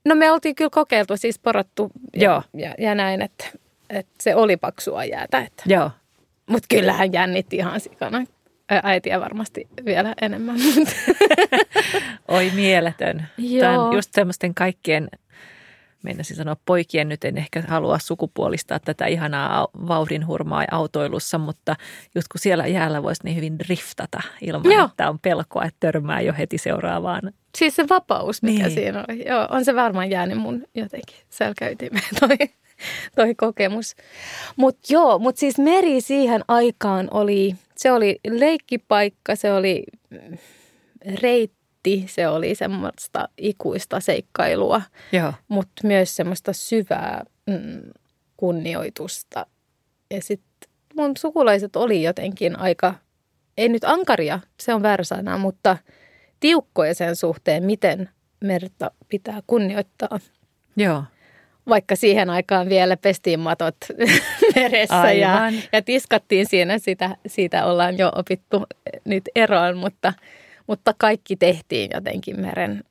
no 0.06 0.16
me 0.16 0.32
oltiin 0.32 0.56
kyllä 0.56 0.70
kokeiltu, 0.70 1.18
siis 1.18 1.40
porottu 1.40 1.92
ja, 2.16 2.24
Joo. 2.24 2.44
ja, 2.54 2.76
ja 2.78 2.96
näin, 2.96 3.22
että, 3.22 3.46
että 3.90 4.14
se 4.22 4.36
oli 4.36 4.58
paksua 4.58 5.06
jäätä. 5.06 5.40
Että. 5.40 5.64
Joo. 5.66 5.92
Mutta 6.50 6.68
kyllähän 6.70 7.14
jännitti 7.14 7.56
ihan 7.56 7.80
sikana. 7.80 8.26
Äitiä 8.84 9.20
varmasti 9.20 9.68
vielä 9.86 10.14
enemmän. 10.22 10.56
Oi 12.28 12.52
mieletön. 12.56 13.28
Tämä 13.60 13.74
Joo. 13.74 13.88
on 13.88 13.96
just 13.96 14.10
semmoisten 14.14 14.56
kaikkien, 14.56 15.10
meinasin 16.04 16.36
sanoa 16.36 16.56
poikien, 16.66 17.10
nyt 17.10 17.24
en 17.24 17.38
ehkä 17.38 17.64
halua 17.68 18.00
sukupuolistaa 18.00 18.80
tätä 18.80 19.06
ihanaa 19.06 19.66
au- 19.66 19.88
vauhdinhurmaa 19.88 20.66
autoilussa, 20.72 21.38
mutta 21.38 21.76
just 22.16 22.28
kun 22.28 22.40
siellä 22.42 22.68
jäällä 22.68 23.04
voisi 23.04 23.22
niin 23.24 23.36
hyvin 23.36 23.60
driftata 23.60 24.22
ilman, 24.42 24.72
Joo. 24.72 24.86
että 24.86 25.10
on 25.10 25.20
pelkoa, 25.20 25.64
että 25.66 25.78
törmää 25.80 26.22
jo 26.22 26.34
heti 26.38 26.58
seuraavaan. 26.58 27.22
siis 27.58 27.76
se 27.76 27.90
vapaus, 27.90 28.42
mikä 28.44 28.64
Niin. 28.64 28.74
siinä 28.76 29.06
oli. 29.10 29.28
Joo, 29.28 29.48
on 29.50 29.66
se 29.66 29.76
varmaan 29.76 30.10
jäänyt 30.10 30.38
mun 30.38 30.64
jotenkin 30.76 31.18
selkäytimeen 31.30 32.04
toi, 32.20 32.38
toi 33.16 33.36
kokemus. 33.36 33.96
Mutta 34.56 34.94
joo, 34.94 35.20
mutta 35.20 35.40
siis 35.40 35.58
meri 35.58 36.02
siihen 36.02 36.42
aikaan 36.48 37.08
oli, 37.12 37.56
se 37.76 37.92
oli 37.92 38.20
leikkipaikka, 38.30 39.36
se 39.36 39.54
oli 39.54 39.84
mm, 40.10 40.38
reitti, 41.86 42.14
se 42.14 42.28
oli 42.28 42.56
semmoista 42.56 43.30
ikuista 43.38 44.00
seikkailua. 44.00 44.82
Mutta 45.48 45.88
myös 45.88 46.16
semmoista 46.16 46.54
syvää 46.54 47.24
mm, 47.46 47.92
kunnioitusta. 48.38 49.46
Ja 50.14 50.22
sitten 50.22 50.70
mun 50.96 51.18
sukulaiset 51.18 51.76
oli 51.76 52.04
jotenkin 52.04 52.60
aika, 52.60 52.96
ei 53.58 53.70
nyt 53.70 53.84
ankaria, 53.84 54.40
se 54.60 54.74
on 54.74 54.82
väärä 54.82 55.04
sana, 55.04 55.38
mutta 55.38 55.78
tiukkoja 56.40 56.94
sen 56.94 57.16
suhteen, 57.16 57.64
miten 57.64 58.10
merta 58.44 58.92
pitää 59.10 59.40
kunnioittaa. 59.48 60.20
Joo. 60.76 61.04
Vaikka 61.70 61.96
siihen 61.96 62.30
aikaan 62.30 62.70
vielä 62.70 62.98
pestiin 62.98 63.40
matot 63.40 63.76
meressä 64.56 65.12
ja, 65.12 65.52
ja 65.74 65.82
tiskattiin 65.82 66.46
siinä, 66.46 66.78
sitä, 66.78 67.16
siitä 67.28 67.66
ollaan 67.66 67.98
jo 67.98 68.12
opittu 68.16 68.66
nyt 69.06 69.24
eroon, 69.36 69.78
mutta, 69.78 70.14
mutta 70.70 70.94
kaikki 70.98 71.36
tehtiin 71.36 71.90
jotenkin 71.94 72.40
meren 72.42 72.84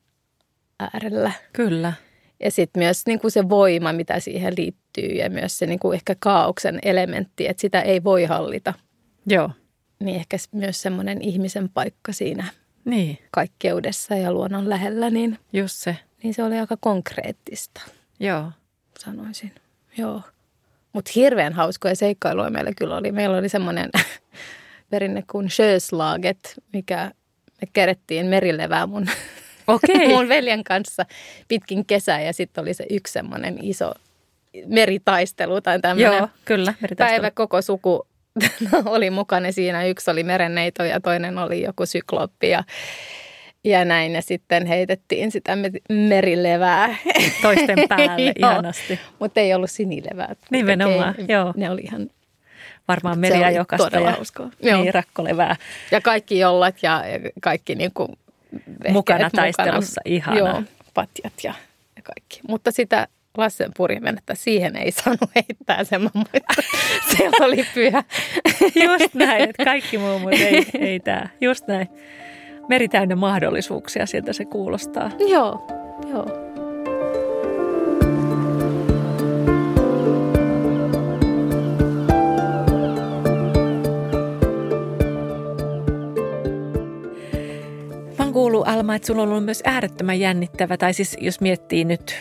äärellä. 0.79 1.31
Kyllä. 1.53 1.93
Ja 2.39 2.51
sitten 2.51 2.83
myös 2.83 3.05
niin 3.05 3.19
kuin 3.19 3.31
se 3.31 3.49
voima, 3.49 3.93
mitä 3.93 4.19
siihen 4.19 4.53
liittyy 4.57 5.05
ja 5.07 5.29
myös 5.29 5.59
se 5.59 5.65
niin 5.65 5.79
kuin 5.79 5.95
ehkä 5.95 6.15
kaauksen 6.19 6.79
elementti, 6.83 7.47
että 7.47 7.61
sitä 7.61 7.81
ei 7.81 8.03
voi 8.03 8.23
hallita. 8.25 8.73
Joo. 9.25 9.49
Niin 9.99 10.15
ehkä 10.15 10.37
myös 10.51 10.81
semmoinen 10.81 11.21
ihmisen 11.21 11.69
paikka 11.69 12.11
siinä 12.13 12.45
Niin, 12.85 13.17
kaikkeudessa 13.31 14.15
ja 14.15 14.33
luonnon 14.33 14.69
lähellä, 14.69 15.09
niin, 15.09 15.37
just 15.53 15.75
se. 15.75 15.97
niin 16.23 16.33
se 16.33 16.43
oli 16.43 16.59
aika 16.59 16.77
konkreettista, 16.79 17.81
Joo. 18.19 18.51
sanoisin. 18.99 19.51
Joo. 19.97 20.21
Mutta 20.93 21.11
hirveän 21.15 21.53
hauskoja 21.53 21.95
seikkailuja 21.95 22.49
meillä 22.49 22.71
kyllä 22.77 22.97
oli. 22.97 23.11
Meillä 23.11 23.37
oli 23.37 23.49
semmoinen 23.49 23.89
perinne 24.89 25.23
kuin 25.31 25.49
sjöslaget, 25.49 26.55
mikä 26.73 27.11
me 27.61 27.67
kerettiin 27.73 28.25
merilevää 28.25 28.87
mun 28.87 29.05
Okei. 29.67 30.07
mun 30.07 30.27
veljen 30.29 30.63
kanssa 30.63 31.05
pitkin 31.47 31.85
kesää 31.85 32.21
ja 32.21 32.33
sitten 32.33 32.61
oli 32.61 32.73
se 32.73 32.85
yksi 32.89 33.13
semmoinen 33.13 33.57
iso 33.61 33.91
meritaistelu 34.65 35.61
tai 35.61 35.79
tämmöinen 35.79 36.17
Joo, 36.17 36.27
kyllä. 36.45 36.73
meritaistelu. 36.81 37.21
päivä 37.21 37.31
koko 37.31 37.61
suku 37.61 38.07
oli 38.85 39.09
mukana 39.09 39.51
siinä. 39.51 39.85
Yksi 39.85 40.11
oli 40.11 40.23
merenneito 40.23 40.83
ja 40.83 40.99
toinen 40.99 41.37
oli 41.37 41.61
joku 41.63 41.85
sykloppi 41.85 42.49
ja, 42.49 42.63
ja 43.63 43.85
näin. 43.85 44.13
Ja 44.15 44.21
sitten 44.21 44.65
heitettiin 44.65 45.31
sitä 45.31 45.55
me- 45.55 45.71
merilevää. 46.07 46.95
Toisten 47.41 47.77
päälle, 47.89 48.33
ihanasti. 48.39 48.99
Mutta 49.19 49.39
ei 49.39 49.53
ollut 49.53 49.71
sinilevää. 49.71 50.35
Nimenomaan, 50.51 51.15
Ei- 51.17 51.25
joo. 51.29 51.53
Ne 51.57 51.69
oli 51.69 51.81
ihan, 51.81 52.09
Varmaan 52.89 53.19
oli 53.19 53.51
jokasta 53.51 53.99
ja. 53.99 54.17
Joo. 54.61 54.81
niin, 54.81 54.93
rakkolevää. 54.93 55.55
ja 55.91 56.01
kaikki 56.01 56.39
jollat 56.39 56.75
ja, 56.81 57.07
ja 57.07 57.19
kaikki 57.41 57.75
niin 57.75 57.91
kuin 57.93 58.09
Mukana 58.89 59.29
taistelussa, 59.29 60.01
ihanaa. 60.05 60.37
Joo, 60.37 60.63
patjat 60.93 61.33
ja, 61.43 61.53
ja 61.95 62.01
kaikki. 62.03 62.39
Mutta 62.47 62.71
sitä 62.71 63.07
Lassen 63.37 63.71
purjevenettä, 63.77 64.35
siihen 64.35 64.75
ei 64.75 64.91
saanut 65.03 65.29
heittää 65.35 65.83
sen 65.83 66.01
mä. 66.01 66.09
Se 67.17 67.29
oli 67.45 67.65
pyhä. 67.73 68.03
Just 68.83 69.13
näin, 69.13 69.49
että 69.49 69.65
kaikki 69.65 69.97
muu, 69.97 70.19
mutta 70.19 70.37
ei, 70.37 70.65
ei 70.79 70.99
tämä. 70.99 71.27
Just 71.41 71.67
näin. 71.67 71.87
Meri 72.69 72.87
täynnä 72.87 73.15
mahdollisuuksia, 73.15 74.05
sieltä 74.05 74.33
se 74.33 74.45
kuulostaa. 74.45 75.11
Joo, 75.29 75.67
joo. 76.09 76.58
Kuullut, 88.39 88.67
Alma, 88.67 88.95
että 88.95 89.05
sulla 89.05 89.21
on 89.21 89.29
ollut 89.29 89.45
myös 89.45 89.61
äärettömän 89.65 90.19
jännittävä, 90.19 90.77
tai 90.77 90.93
siis 90.93 91.17
jos 91.21 91.41
miettii 91.41 91.85
nyt 91.85 92.15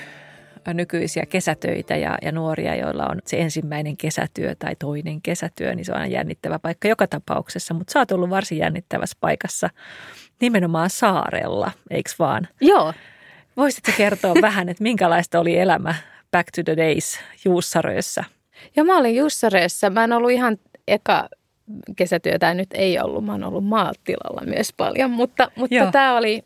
nykyisiä 0.74 1.26
kesätöitä 1.26 1.96
ja, 1.96 2.18
ja 2.22 2.32
nuoria, 2.32 2.74
joilla 2.74 3.06
on 3.06 3.18
se 3.26 3.36
ensimmäinen 3.36 3.96
kesätyö 3.96 4.54
tai 4.58 4.76
toinen 4.76 5.22
kesätyö, 5.22 5.74
niin 5.74 5.84
se 5.84 5.92
on 5.92 5.98
aina 5.98 6.12
jännittävä 6.14 6.58
paikka 6.58 6.88
joka 6.88 7.06
tapauksessa. 7.06 7.74
Mutta 7.74 7.92
sä 7.92 7.98
oot 7.98 8.12
ollut 8.12 8.30
varsin 8.30 8.58
jännittävässä 8.58 9.16
paikassa 9.20 9.70
nimenomaan 10.40 10.90
saarella, 10.90 11.70
eikö 11.90 12.10
vaan? 12.18 12.48
Joo, 12.60 12.92
Voisitko 13.56 13.92
kertoa 13.96 14.34
vähän, 14.42 14.68
että 14.68 14.82
minkälaista 14.82 15.40
oli 15.40 15.58
elämä 15.58 15.94
Back 16.30 16.48
to 16.56 16.62
the 16.62 16.76
Days 16.76 17.18
Juussarössä? 17.44 18.24
ja 18.76 18.84
mä 18.84 18.98
olin 18.98 19.16
Jussareessa. 19.16 19.90
Mä 19.90 20.04
en 20.04 20.12
ollut 20.12 20.30
ihan 20.30 20.58
eka 20.88 21.28
kesätyötä 21.96 22.54
nyt 22.54 22.68
ei 22.74 23.00
ollut. 23.00 23.24
Mä 23.24 23.32
oon 23.32 23.44
ollut 23.44 23.64
maatilalla 23.64 24.42
myös 24.46 24.72
paljon, 24.76 25.10
mutta, 25.10 25.50
mutta 25.56 25.90
tämä 25.92 26.16
oli 26.16 26.42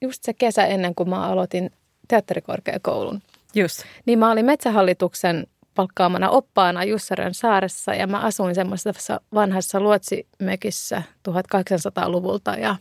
just 0.00 0.22
se 0.22 0.32
kesä 0.32 0.66
ennen 0.66 0.94
kuin 0.94 1.08
mä 1.08 1.26
aloitin 1.26 1.70
teatterikorkeakoulun. 2.08 3.22
Just. 3.54 3.82
Niin 4.06 4.18
mä 4.18 4.30
olin 4.30 4.44
Metsähallituksen 4.44 5.46
palkkaamana 5.74 6.30
oppaana 6.30 6.84
Jussarön 6.84 7.34
saaressa 7.34 7.94
ja 7.94 8.06
mä 8.06 8.20
asuin 8.20 8.54
semmoisessa 8.54 9.20
vanhassa 9.34 9.80
luotsimökissä 9.80 11.02
1800-luvulta 11.28 12.50
ja 12.50 12.76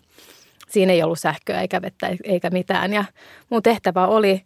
siinä 0.69 0.93
ei 0.93 1.03
ollut 1.03 1.19
sähköä 1.19 1.61
eikä 1.61 1.81
vettä 1.81 2.15
eikä 2.23 2.49
mitään. 2.49 2.93
Ja 2.93 3.05
mun 3.49 3.63
tehtävä 3.63 4.07
oli 4.07 4.41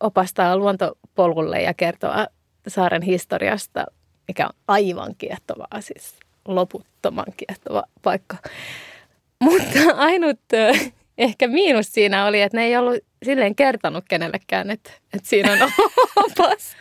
opastaa 0.00 0.56
luontopolulle 0.56 1.62
ja 1.62 1.74
kertoa 1.74 2.26
saaren 2.68 3.02
historiasta, 3.02 3.86
mikä 4.28 4.46
on 4.46 4.52
aivan 4.68 5.14
kiehtovaa, 5.18 5.80
siis 5.80 6.14
loputtoman 6.48 7.26
kiehtova 7.36 7.82
paikka. 8.02 8.36
Mutta 9.40 9.78
ainut 9.96 10.40
ehkä 11.18 11.48
miinus 11.48 11.92
siinä 11.92 12.26
oli, 12.26 12.42
että 12.42 12.58
ne 12.58 12.64
ei 12.64 12.76
ollut 12.76 12.98
silleen 13.22 13.54
kertonut 13.54 14.04
kenellekään, 14.08 14.70
että, 14.70 14.90
että 15.14 15.28
siinä 15.28 15.52
on 15.52 15.58
opas. 16.24 16.76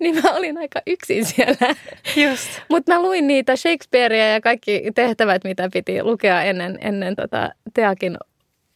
niin 0.00 0.22
mä 0.22 0.30
olin 0.32 0.58
aika 0.58 0.80
yksin 0.86 1.24
siellä. 1.24 1.74
Just. 2.16 2.48
Mutta 2.68 2.92
mä 2.92 3.02
luin 3.02 3.26
niitä 3.26 3.56
Shakespearea 3.56 4.28
ja 4.28 4.40
kaikki 4.40 4.82
tehtävät, 4.94 5.44
mitä 5.44 5.68
piti 5.72 6.02
lukea 6.02 6.42
ennen, 6.42 6.78
ennen 6.80 7.16
tota 7.16 7.50
Teakin 7.74 8.18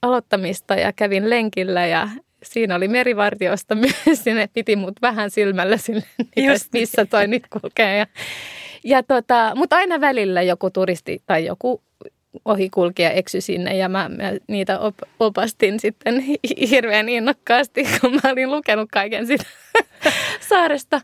aloittamista 0.03 0.75
ja 0.75 0.93
kävin 0.93 1.31
lenkillä 1.31 1.87
ja 1.87 2.09
siinä 2.45 2.75
oli 2.75 2.89
merivartiosta 2.89 3.75
myös 4.07 4.27
ja 4.27 4.35
ne 4.35 4.49
piti 4.53 4.77
mut 4.77 4.95
vähän 5.03 5.31
silmällä 5.31 5.77
sille, 5.77 6.05
Just. 6.37 6.73
missä 6.73 7.05
toi 7.05 7.27
nyt 7.35 7.43
kulkee. 7.61 7.99
Ja, 7.99 8.07
ja 8.85 9.03
tota, 9.03 9.53
mutta 9.55 9.77
aina 9.77 10.01
välillä 10.01 10.43
joku 10.43 10.71
turisti 10.71 11.23
tai 11.27 11.45
joku 11.45 11.83
ohikulkija 12.45 13.11
eksy 13.11 13.41
sinne 13.41 13.77
ja 13.77 13.89
mä, 13.89 14.09
mä 14.09 14.33
niitä 14.49 14.79
op, 14.79 14.95
opastin 15.21 15.81
sitten 15.81 16.25
hirveän 16.71 17.09
innokkaasti, 17.09 17.85
kun 18.01 18.15
mä 18.15 18.33
olin 18.33 18.51
lukenut 18.51 18.89
kaiken 18.93 19.27
sitä 19.27 19.45
saaresta. 20.49 21.01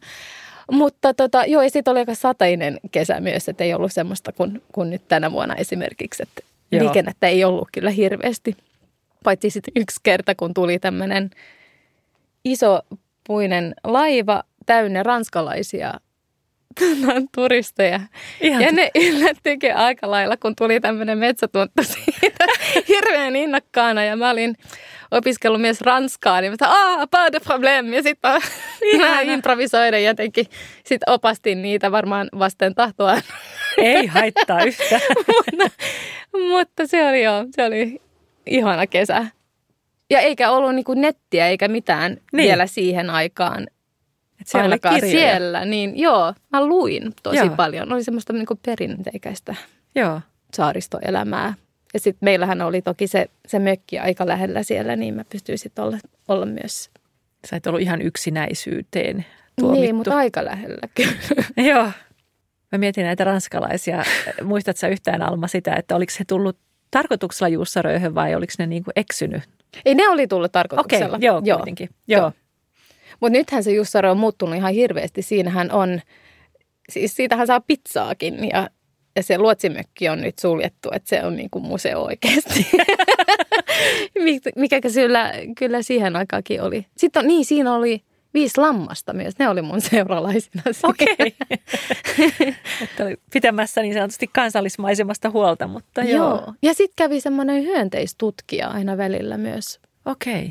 Mutta 0.73 1.15
tota, 1.15 1.45
joo, 1.47 1.63
ja 1.63 1.71
sitten 1.71 1.93
oli 1.93 1.99
aika 1.99 2.15
satainen 2.15 2.81
kesä 2.91 3.21
myös, 3.21 3.49
että 3.49 3.65
ei 3.65 3.75
ollut 3.75 3.93
semmoista 3.93 4.33
kuin, 4.33 4.63
kuin 4.73 4.91
nyt 4.91 5.03
tänä 5.09 5.33
vuonna 5.33 5.55
esimerkiksi, 5.55 6.23
että 6.23 6.43
joo. 6.73 6.85
liikennettä 6.85 7.27
ei 7.27 7.45
ollut 7.45 7.69
kyllä 7.73 7.91
hirveästi. 7.91 8.57
Paitsi 9.25 9.51
sitten 9.51 9.73
yksi 9.77 10.01
kerta, 10.03 10.35
kun 10.35 10.55
tuli 10.55 10.79
tämmöinen 10.79 11.31
iso 12.45 12.81
puinen 13.27 13.75
laiva 13.85 14.43
täynnä 14.67 15.03
ranskalaisia 15.03 15.95
turisteja. 17.35 18.01
Ihan. 18.41 18.63
Ja 18.63 18.73
ne 18.73 18.91
yllättyikin 18.95 19.77
aika 19.77 20.11
lailla, 20.11 20.37
kun 20.37 20.57
tuli 20.57 20.81
tämmöinen 20.81 21.19
metsätunttu 21.19 21.83
siitä 21.85 22.45
hirveän 22.89 23.37
innokkaana. 23.37 24.05
Ja 24.05 24.17
mä 24.17 24.31
olin 24.31 24.57
opiskellut 25.11 25.61
myös 25.61 25.81
ranskaa, 25.81 26.41
niin 26.41 26.53
mä 26.53 26.57
sanoin, 26.61 27.09
pas 27.09 27.33
de 27.33 27.41
problème. 27.41 27.97
Ja 27.97 28.03
sitten 28.03 28.31
mä 29.01 29.21
improvisoiden 29.35 30.05
jotenkin 30.05 30.47
sit 30.85 31.03
opastin 31.07 31.63
niitä 31.63 31.93
varmaan 31.93 32.29
vasten 32.39 32.75
tahtoa. 32.75 33.19
Ei 33.79 34.07
haittaa 34.07 34.63
yhtään. 34.65 35.01
mutta, 35.27 35.71
mutta 36.49 36.87
se 36.87 37.09
oli 37.09 37.23
joo, 37.23 37.45
se 37.57 37.65
oli 37.65 38.01
ihana 38.51 38.87
kesä. 38.87 39.27
Ja 40.11 40.21
eikä 40.21 40.51
ollut 40.51 40.75
niinku 40.75 40.95
nettiä 40.95 41.49
eikä 41.49 41.69
mitään 41.69 42.17
niin. 42.33 42.47
vielä 42.47 42.67
siihen 42.67 43.11
aikaan. 43.11 43.67
Et 44.41 44.47
siellä 44.47 44.65
Ainakaan 44.65 45.01
siellä, 45.01 45.65
niin 45.65 45.99
joo, 45.99 46.35
mä 46.53 46.67
luin 46.67 47.15
tosi 47.23 47.37
joo. 47.37 47.57
paljon. 47.57 47.93
Oli 47.93 48.05
semmoista 48.05 48.33
niinku 48.33 48.59
perinteikäistä 48.67 49.55
joo. 49.95 50.21
saaristoelämää. 50.55 51.55
Ja 51.95 52.01
sitten 52.01 52.27
meillähän 52.27 52.63
oli 52.63 52.83
toki 52.83 53.07
se, 53.07 53.27
se 53.47 53.59
mökki 53.59 53.99
aika 53.99 54.27
lähellä 54.27 54.63
siellä, 54.63 54.97
niin 54.97 55.15
mä 55.15 55.25
pystyin 55.25 55.59
sitten 55.59 55.85
olla, 55.85 55.99
olla 56.29 56.47
myös. 56.47 56.91
Sä 57.47 57.57
et 57.57 57.67
ollut 57.67 57.81
ihan 57.81 58.03
yksinäisyyteen 58.03 59.27
tuomittu. 59.61 59.83
Niin, 59.83 59.95
mutta 59.95 60.17
aika 60.17 60.45
lähellä 60.45 60.89
kyllä. 60.95 61.13
joo. 61.71 61.91
Mä 62.73 62.79
mietin 62.79 63.05
näitä 63.05 63.25
ranskalaisia. 63.25 64.05
Muistatko 64.43 64.87
yhtään 64.87 65.23
Alma 65.23 65.49
sitä, 65.49 65.75
että 65.75 65.97
oliko 65.97 66.11
se 66.11 66.25
tullut 66.25 66.57
tarkoituksella 66.91 67.49
Jussarööhön 67.49 68.15
vai 68.15 68.35
oliko 68.35 68.53
ne 68.59 68.67
niin 68.67 68.85
kuin 68.85 68.93
eksynyt? 68.97 69.43
Ei, 69.85 69.95
ne 69.95 70.09
oli 70.09 70.27
tullut 70.27 70.53
tarkoituksella. 70.53 71.17
Okei, 71.17 71.27
joo, 71.27 71.43
joo, 71.45 71.59
kuitenkin. 71.59 71.89
Joo. 72.09 72.21
joo. 72.21 72.33
Mutta 73.21 73.39
nythän 73.39 73.65
se 73.65 73.73
Jussarö 73.73 74.11
on 74.11 74.19
muuttunut 74.19 74.57
ihan 74.57 74.73
hirveästi. 74.73 75.23
Siinähän 75.23 75.73
on, 75.73 76.01
siis 76.89 77.17
siitähän 77.17 77.47
saa 77.47 77.61
pizzaakin 77.61 78.49
ja, 78.49 78.71
ja 79.17 79.23
se 79.23 79.39
luotsimökki 79.39 80.09
on 80.09 80.21
nyt 80.21 80.39
suljettu, 80.39 80.89
että 80.93 81.09
se 81.09 81.25
on 81.25 81.37
niin 81.37 81.51
kuin 81.51 81.65
museo 81.65 82.03
oikeasti. 82.03 82.67
Mikä 84.57 84.81
kyllä, 84.95 85.33
kyllä 85.59 85.83
siihen 85.83 86.17
aikaakin 86.17 86.63
oli. 86.63 86.87
Sitten 86.97 87.21
on, 87.21 87.27
niin, 87.27 87.45
siinä 87.45 87.75
oli 87.75 88.03
viisi 88.35 88.61
lammasta 88.61 89.13
myös. 89.13 89.39
Ne 89.39 89.49
oli 89.49 89.63
mun 89.63 89.81
seuralaisina 89.81 90.63
Okei. 90.83 91.37
Okay. 92.95 93.17
pitämässä 93.33 93.83
niin 93.83 93.95
sanotusti 93.95 94.27
kansallismaisemasta 94.27 95.31
huolta, 95.31 95.67
mutta 95.67 96.03
joo. 96.03 96.29
joo. 96.29 96.55
Ja 96.63 96.75
sitten 96.75 96.95
kävi 96.97 97.21
semmoinen 97.21 97.63
hyönteistutkija 97.63 98.69
aina 98.69 98.97
välillä 98.97 99.39
myös. 99.39 99.81
Okei. 100.05 100.47
Okay. 100.47 100.51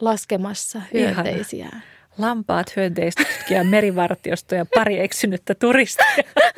Laskemassa 0.00 0.82
hyönteisiä. 0.94 1.66
Ihana. 1.66 1.80
Lampaat, 2.18 2.76
hyönteistutkija, 2.76 3.64
merivartiosto 3.74 4.54
ja 4.54 4.66
pari 4.74 5.00
eksynyttä 5.00 5.54
turistia. 5.54 6.06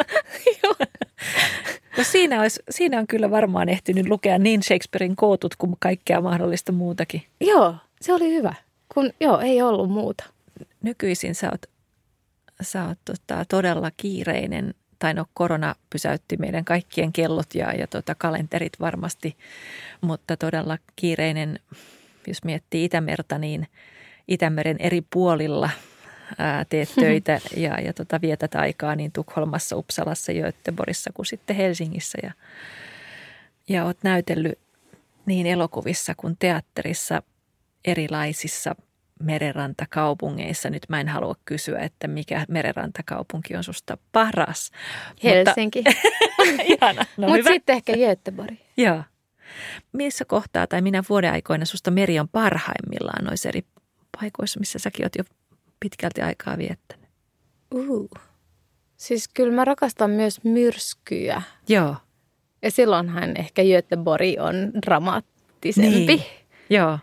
joo. 0.62 0.76
No 1.98 2.04
siinä, 2.04 2.40
olisi, 2.40 2.62
siinä 2.70 2.98
on 2.98 3.06
kyllä 3.06 3.30
varmaan 3.30 3.68
ehtinyt 3.68 4.08
lukea 4.08 4.38
niin 4.38 4.62
Shakespearein 4.62 5.16
kootut 5.16 5.56
kuin 5.56 5.76
kaikkea 5.78 6.20
mahdollista 6.20 6.72
muutakin. 6.72 7.22
Joo, 7.40 7.74
se 8.00 8.14
oli 8.14 8.34
hyvä, 8.34 8.54
kun 8.94 9.12
joo, 9.20 9.40
ei 9.40 9.62
ollut 9.62 9.90
muuta 9.90 10.24
nykyisin 10.82 11.34
sä 11.34 11.50
oot, 11.50 11.66
sä 12.62 12.84
oot 12.84 12.98
tota, 13.04 13.44
todella 13.48 13.90
kiireinen, 13.96 14.74
tai 14.98 15.14
no 15.14 15.26
korona 15.34 15.74
pysäytti 15.90 16.36
meidän 16.36 16.64
kaikkien 16.64 17.12
kellot 17.12 17.54
ja, 17.54 17.72
ja 17.72 17.86
tota, 17.86 18.14
kalenterit 18.14 18.72
varmasti, 18.80 19.36
mutta 20.00 20.36
todella 20.36 20.78
kiireinen, 20.96 21.58
jos 22.26 22.44
miettii 22.44 22.84
Itämerta, 22.84 23.38
niin 23.38 23.66
Itämeren 24.28 24.76
eri 24.78 25.02
puolilla 25.12 25.70
ää, 26.38 26.64
teet 26.64 26.88
töitä 27.00 27.40
ja, 27.56 27.80
ja 27.80 27.92
tota, 27.92 28.20
vietät 28.20 28.54
aikaa 28.54 28.96
niin 28.96 29.12
Tukholmassa, 29.12 29.76
Uppsalassa, 29.76 30.32
Göteborgissa 30.32 31.10
kuin 31.14 31.26
sitten 31.26 31.56
Helsingissä 31.56 32.18
ja, 32.22 32.32
ja 33.68 33.84
oot 33.84 33.98
näytellyt 34.02 34.58
niin 35.26 35.46
elokuvissa 35.46 36.14
kuin 36.16 36.36
teatterissa 36.38 37.22
erilaisissa 37.84 38.74
merenrantakaupungeissa. 39.22 40.70
Nyt 40.70 40.82
mä 40.88 41.00
en 41.00 41.08
halua 41.08 41.34
kysyä, 41.44 41.78
että 41.78 42.08
mikä 42.08 42.46
merenrantakaupunki 42.48 43.56
on 43.56 43.64
susta 43.64 43.98
paras. 44.12 44.70
Helsinki. 45.24 45.84
Mutta. 46.68 46.94
No 47.16 47.28
Mutta 47.28 47.50
sitten 47.52 47.76
ehkä 47.76 47.92
Göteborg. 47.96 48.54
Joo. 48.76 49.02
Missä 49.92 50.24
kohtaa 50.24 50.66
tai 50.66 50.82
minä 50.82 51.02
vuoden 51.08 51.32
aikoina 51.32 51.64
susta 51.64 51.90
meri 51.90 52.18
on 52.18 52.28
parhaimmillaan 52.28 53.24
noissa 53.24 53.48
eri 53.48 53.64
paikoissa, 54.20 54.60
missä 54.60 54.78
säkin 54.78 55.04
oot 55.06 55.16
jo 55.18 55.24
pitkälti 55.80 56.22
aikaa 56.22 56.58
viettänyt? 56.58 57.08
Uh. 57.74 58.10
Siis 58.96 59.28
kyllä 59.28 59.54
mä 59.54 59.64
rakastan 59.64 60.10
myös 60.10 60.44
myrskyjä. 60.44 61.42
Joo. 61.68 61.96
Ja 62.62 62.70
silloinhan 62.70 63.36
ehkä 63.36 63.62
Göteborg 63.64 64.40
on 64.40 64.72
dramaattisempi. 64.86 66.06
Niin. 66.06 66.22
Joo. 66.70 66.98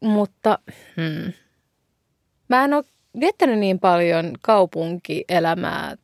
Mutta 0.00 0.58
hmm. 0.96 1.32
mä 2.48 2.64
en 2.64 2.74
ole 2.74 2.84
viettänyt 3.20 3.58
niin 3.58 3.80
paljon 3.80 4.32
kaupunkielämää, 4.40 5.96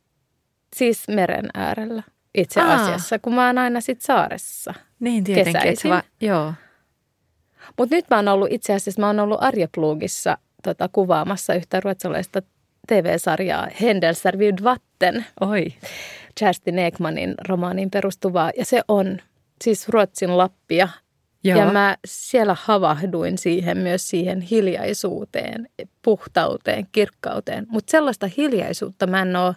siis 0.75 1.07
meren 1.07 1.49
äärellä 1.53 2.03
itse 2.35 2.61
Aa. 2.61 2.73
asiassa, 2.75 3.19
kun 3.19 3.35
mä 3.35 3.45
oon 3.45 3.57
aina 3.57 3.81
sit 3.81 4.01
saaressa 4.01 4.73
Niin 4.99 5.23
tietenkin. 5.23 5.91
Va- 5.91 6.03
joo. 6.21 6.53
Mutta 7.77 7.95
nyt 7.95 8.05
mä 8.09 8.15
oon 8.15 8.27
ollut 8.27 8.51
itse 8.51 8.73
asiassa, 8.73 9.01
mä 9.01 9.07
oon 9.07 9.19
ollut 9.19 9.43
Arjeplugissa 9.43 10.37
tota, 10.63 10.89
kuvaamassa 10.91 11.53
yhtä 11.53 11.79
ruotsalaista 11.79 12.41
TV-sarjaa 12.87 13.67
Händelser 13.81 14.37
vid 14.39 14.63
vatten. 14.63 15.25
Oi. 15.41 15.65
Kerstin 16.39 16.79
Ekmanin 16.79 17.35
romaaniin 17.47 17.91
perustuvaa. 17.91 18.51
Ja 18.57 18.65
se 18.65 18.81
on 18.87 19.17
siis 19.63 19.89
Ruotsin 19.89 20.37
Lappia 20.37 20.89
Joo. 21.45 21.59
Ja 21.59 21.71
mä 21.71 21.97
siellä 22.05 22.55
havahduin 22.59 23.37
siihen 23.37 23.77
myös 23.77 24.09
siihen 24.09 24.41
hiljaisuuteen, 24.41 25.69
puhtauteen, 26.01 26.87
kirkkauteen. 26.91 27.65
Mutta 27.69 27.91
sellaista 27.91 28.29
hiljaisuutta 28.37 29.07
mä 29.07 29.21
en 29.21 29.35
ole 29.35 29.55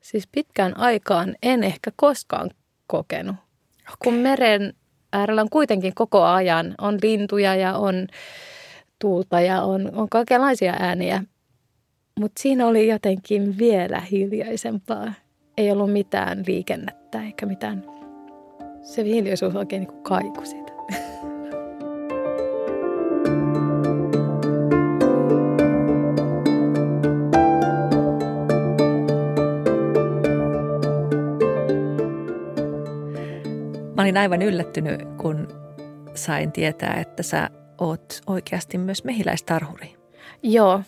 siis 0.00 0.28
pitkään 0.32 0.78
aikaan 0.78 1.34
en 1.42 1.64
ehkä 1.64 1.90
koskaan 1.96 2.50
kokenut. 2.86 3.36
Okay. 3.36 3.96
Kun 4.04 4.14
meren 4.14 4.74
äärellä 5.12 5.42
on 5.42 5.50
kuitenkin 5.50 5.94
koko 5.94 6.22
ajan, 6.22 6.74
on 6.78 6.98
lintuja 7.02 7.54
ja 7.54 7.74
on 7.76 8.06
tuulta 8.98 9.40
ja 9.40 9.62
on, 9.62 9.94
on 9.94 10.08
kaikenlaisia 10.08 10.74
ääniä. 10.78 11.24
Mutta 12.20 12.42
siinä 12.42 12.66
oli 12.66 12.88
jotenkin 12.88 13.58
vielä 13.58 14.00
hiljaisempaa. 14.00 15.12
Ei 15.56 15.70
ollut 15.70 15.92
mitään 15.92 16.44
liikennettä 16.46 17.22
eikä 17.22 17.46
mitään 17.46 17.84
se 18.82 19.04
hiljaisuus 19.04 19.56
oikein 19.56 19.80
niin 19.80 19.88
kuin 19.88 20.02
kaiku 20.02 20.44
siitä. 20.44 20.72
Mä 33.96 34.02
olin 34.02 34.16
aivan 34.16 34.42
yllättynyt, 34.42 35.00
kun 35.16 35.48
sain 36.14 36.52
tietää, 36.52 36.94
että 36.94 37.22
sä 37.22 37.50
oot 37.78 38.20
oikeasti 38.26 38.78
myös 38.78 39.04
mehiläistarhuri. 39.04 39.94
Joo, 40.42 40.82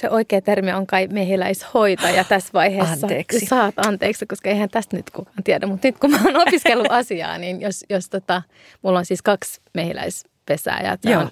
se 0.00 0.10
oikea 0.10 0.40
termi 0.40 0.72
on 0.72 0.86
kai 0.86 1.08
mehiläishoitaja 1.08 2.24
tässä 2.24 2.50
vaiheessa. 2.52 3.06
Anteeksi. 3.06 3.46
Saat 3.46 3.74
anteeksi, 3.76 4.26
koska 4.26 4.50
eihän 4.50 4.68
tästä 4.68 4.96
nyt 4.96 5.10
kukaan 5.10 5.44
tiedä. 5.44 5.66
Mutta 5.66 5.88
nyt 5.88 5.98
kun 5.98 6.10
mä 6.10 6.20
oon 6.24 6.36
opiskellut 6.36 6.90
asiaa, 7.00 7.38
niin 7.38 7.60
jos, 7.60 7.84
jos 7.90 8.08
tota, 8.08 8.42
mulla 8.82 8.98
on 8.98 9.06
siis 9.06 9.22
kaksi 9.22 9.60
mehiläispesää 9.74 10.80
ja 10.84 10.96
tämä 10.96 11.20
on 11.20 11.30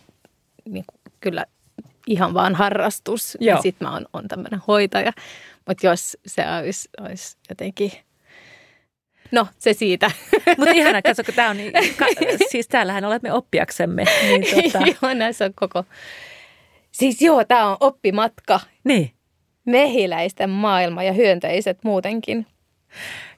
niin 0.65 0.85
kuin, 0.87 1.01
kyllä 1.21 1.47
ihan 2.07 2.35
vaan 2.35 2.55
harrastus. 2.55 3.37
Joo. 3.41 3.57
Ja 3.57 3.63
sitten 3.63 3.89
mä 3.89 3.93
oon, 3.95 4.07
on 4.13 4.29
tämmöinen 4.29 4.61
hoitaja. 4.67 5.13
Mutta 5.69 5.87
jos 5.87 6.17
se 6.27 6.45
olisi, 6.59 6.89
olisi 7.01 7.37
jotenkin 7.49 7.93
No, 9.33 9.47
se 9.59 9.73
siitä. 9.73 10.11
Mutta 10.59 10.75
ihana, 10.75 11.03
katso, 11.03 11.25
kun 11.25 11.35
tämä 11.35 11.51
on, 11.51 11.57
niin, 11.57 11.73
ka, 11.73 12.07
siis 12.51 12.69
täällähän 12.69 13.05
olemme 13.05 13.33
oppiaksemme. 13.33 14.05
Niin 14.23 14.73
tota... 14.73 14.87
joo, 15.03 15.15
näissä 15.15 15.45
on 15.45 15.55
koko... 15.55 15.85
Siis 16.93 17.23
joo, 17.23 17.45
tämä 17.45 17.67
on 17.67 17.77
oppimatka. 17.81 18.61
Niin. 18.85 19.11
Mehiläisten 19.65 20.51
maailma 20.51 21.03
ja 21.03 21.13
hyönteiset 21.13 21.79
muutenkin. 21.85 22.47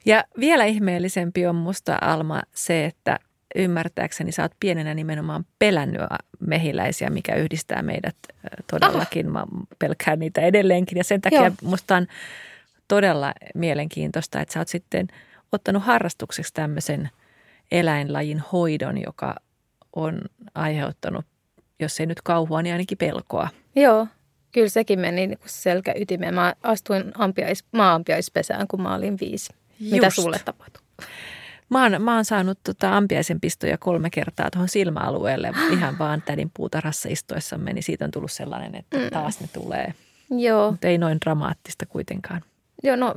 Ja 0.05 0.23
vielä 0.39 0.65
ihmeellisempi 0.65 1.47
on 1.47 1.55
musta 1.55 1.97
Alma 2.01 2.41
se, 2.53 2.85
että 2.85 3.19
ymmärtääkseni 3.55 4.31
sä 4.31 4.41
oot 4.41 4.51
pienenä 4.59 4.93
nimenomaan 4.93 5.45
pelännyt 5.59 6.01
mehiläisiä, 6.39 7.09
mikä 7.09 7.35
yhdistää 7.35 7.81
meidät 7.81 8.15
todellakin. 8.71 9.25
Aha. 9.25 9.45
Mä 9.45 9.65
pelkään 9.79 10.19
niitä 10.19 10.41
edelleenkin 10.41 10.97
ja 10.97 11.03
sen 11.03 11.21
takia 11.21 11.41
Joo. 11.41 11.51
musta 11.61 11.95
on 11.95 12.07
todella 12.87 13.33
mielenkiintoista, 13.55 14.41
että 14.41 14.53
sä 14.53 14.59
oot 14.59 14.67
sitten 14.67 15.07
ottanut 15.51 15.83
harrastukseksi 15.83 16.53
tämmöisen 16.53 17.09
eläinlajin 17.71 18.39
hoidon, 18.51 19.01
joka 19.01 19.35
on 19.95 20.21
aiheuttanut, 20.55 21.25
jos 21.79 21.99
ei 21.99 22.05
nyt 22.05 22.21
kauhua, 22.21 22.61
niin 22.61 22.73
ainakin 22.73 22.97
pelkoa. 22.97 23.49
Joo, 23.75 24.07
kyllä 24.51 24.69
sekin 24.69 24.99
meni 24.99 25.27
niin 25.27 25.39
selkäytimeen. 25.45 26.33
Mä 26.33 26.53
astuin 26.63 27.11
ampiais, 27.17 27.63
maaampiaispesään, 27.71 28.67
kun 28.67 28.81
mä 28.81 28.95
olin 28.95 29.17
viisi. 29.21 29.53
Just. 29.79 29.91
Mitä 29.91 30.09
sulle 30.09 30.39
tapahtui? 30.45 30.81
Mä 31.69 31.83
oon, 31.83 32.01
mä 32.01 32.15
oon 32.15 32.25
saanut 32.25 32.59
tota 32.63 32.97
ampiaisen 32.97 33.41
pistoja 33.41 33.77
kolme 33.77 34.09
kertaa 34.09 34.51
tuohon 34.51 34.69
silmäalueelle 34.69 35.51
ihan 35.73 35.99
vaan 35.99 36.21
tädin 36.21 36.51
puutarhassa 36.53 37.09
istuessamme, 37.09 37.73
niin 37.73 37.83
siitä 37.83 38.05
on 38.05 38.11
tullut 38.11 38.31
sellainen, 38.31 38.75
että 38.75 38.97
mm. 38.97 39.09
taas 39.13 39.39
ne 39.39 39.47
tulee. 39.53 39.93
Joo. 40.29 40.71
Mutta 40.71 40.87
ei 40.87 40.97
noin 40.97 41.17
dramaattista 41.25 41.85
kuitenkaan. 41.85 42.41
Joo, 42.83 42.95
no 42.95 43.15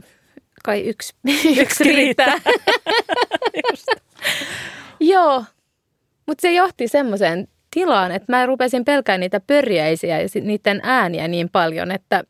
kai 0.64 0.81
yksi, 0.81 1.14
yksi 1.62 1.85
riittää. 1.85 2.35
Joo, 5.01 5.44
mutta 6.27 6.42
se 6.42 6.53
johti 6.53 6.88
semmoiseen 6.88 7.49
tilaan, 7.79 8.12
että 8.12 8.33
mä 8.33 8.47
rupesin 8.47 8.85
pelkään 8.85 9.21
niitä 9.21 9.41
pörjäisiä 9.41 10.21
ja 10.21 10.29
niiden 10.41 10.81
ääniä 10.83 11.29
niin 11.29 11.49
paljon, 11.49 11.91
että, 11.91 12.25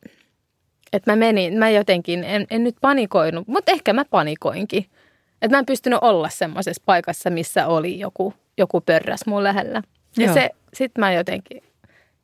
että 0.93 1.11
mä 1.11 1.15
menin, 1.15 1.57
mä 1.57 1.69
jotenkin, 1.69 2.23
en, 2.23 2.47
en 2.49 2.63
nyt 2.63 2.75
panikoinut, 2.81 3.47
mutta 3.47 3.71
ehkä 3.71 3.93
mä 3.93 4.05
panikoinkin. 4.05 4.85
Että 5.41 5.55
mä 5.55 5.59
en 5.59 5.65
pystynyt 5.65 5.99
olla 6.01 6.29
semmoisessa 6.29 6.83
paikassa, 6.85 7.29
missä 7.29 7.67
oli 7.67 7.99
joku, 7.99 8.33
joku 8.57 8.81
pörräs 8.81 9.25
mun 9.25 9.43
lähellä. 9.43 9.81
Ja 10.17 10.25
Joo. 10.25 10.33
se, 10.33 10.49
sit 10.73 10.91
mä 10.97 11.13
jotenkin 11.13 11.63